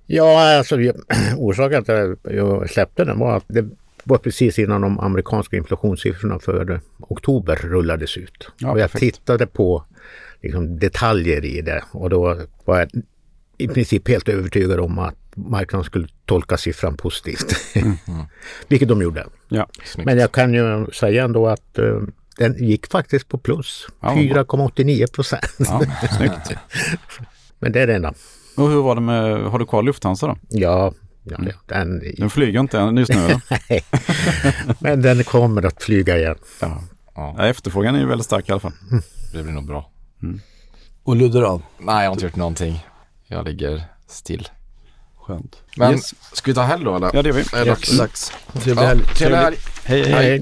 Ja, 0.07 0.59
alltså 0.59 0.77
orsaken 1.37 1.85
till 1.85 1.95
att 1.95 2.35
jag 2.35 2.71
släppte 2.71 3.05
den 3.05 3.19
var 3.19 3.37
att 3.37 3.45
det 3.47 3.69
var 4.05 4.19
precis 4.19 4.59
innan 4.59 4.81
de 4.81 5.01
amerikanska 5.01 5.57
inflationssiffrorna 5.57 6.39
för 6.39 6.81
oktober 6.99 7.57
rullades 7.57 8.17
ut. 8.17 8.51
Ja, 8.59 8.71
och 8.71 8.81
jag 8.81 8.91
perfekt. 8.91 9.17
tittade 9.17 9.47
på 9.47 9.85
liksom, 10.43 10.79
detaljer 10.79 11.45
i 11.45 11.61
det 11.61 11.85
och 11.93 12.11
då 12.11 12.41
var 12.65 12.79
jag 12.79 12.89
i 13.59 13.69
princip 13.69 14.09
helt 14.09 14.29
övertygad 14.29 14.81
om 14.81 14.99
att 14.99 15.15
marknaden 15.37 15.85
skulle 15.85 16.09
tolka 16.27 16.57
siffran 16.57 16.97
positivt. 16.97 17.55
Vilket 18.69 18.89
de 18.89 19.03
gjorde. 19.03 19.27
Ja. 19.49 19.69
Men 19.97 20.19
jag 20.19 20.33
kan 20.33 20.55
ju 20.55 20.87
säga 20.93 21.25
ändå 21.25 21.49
att 21.49 21.79
eh, 21.79 22.01
den 22.39 22.65
gick 22.65 22.87
faktiskt 22.87 23.29
på 23.29 23.39
plus. 23.39 23.87
Ja, 24.01 24.09
vad 24.09 24.29
bra. 24.29 24.43
4,89 24.43 25.13
procent. 25.13 25.47
ja, 25.59 25.83
snyggt. 26.17 26.51
Men 27.59 27.73
det 27.73 27.81
är 27.81 27.87
det 27.87 27.95
enda. 27.95 28.15
Och 28.57 28.69
hur 28.69 28.83
var 28.83 28.95
det 28.95 29.01
med, 29.01 29.41
har 29.41 29.59
du 29.59 29.67
kvar 29.67 29.83
Lufthansa 29.83 30.27
då? 30.27 30.37
Ja, 30.49 30.93
ja, 31.23 31.39
den, 31.67 32.03
Den 32.19 32.31
flyger 32.31 32.61
inte 32.61 32.79
än 32.79 32.97
just 32.97 33.13
nu 33.15 33.19
eller? 33.25 33.41
Nej. 33.51 33.85
Men 34.79 35.03
den 35.03 35.25
kommer 35.25 35.67
att 35.67 35.83
flyga 35.83 36.19
igen. 36.19 36.37
Ja. 36.61 36.83
Ja, 37.15 37.47
Efterfrågan 37.47 37.95
är 37.95 37.99
ju 38.01 38.07
väldigt 38.07 38.25
stark 38.27 38.49
i 38.49 38.53
alla 38.53 38.61
fall. 38.61 38.73
det 39.33 39.43
blir 39.43 39.53
nog 39.53 39.67
bra. 39.67 39.91
Och 41.05 41.17
Ludde 41.17 41.41
då? 41.41 41.61
Nej, 41.79 42.03
jag 42.05 42.11
har 42.11 42.13
inte 42.13 42.25
gjort 42.25 42.37
någonting. 42.37 42.85
Jag 43.35 43.45
ligger 43.45 43.83
still. 44.09 44.49
Skönt. 45.27 45.57
Men 45.77 45.93
Yes. 45.93 46.15
ska 46.33 46.51
vi 46.51 46.55
ta 46.55 46.63
helg 46.63 46.85
då 46.85 46.97
eller? 46.97 47.11
Ja, 47.15 47.23
det 47.23 47.29
gör 47.29 47.37
vi. 47.37 47.41
Är 47.41 47.65
det 47.65 47.71
dags? 47.71 47.99
Dags. 47.99 48.33
Trevlig 48.53 48.83
helg. 48.83 49.05
trevlig 49.05 49.37
helg. 49.39 49.57
Hej, 49.85 50.03
hej. 50.03 50.13
Hej. 50.13 50.39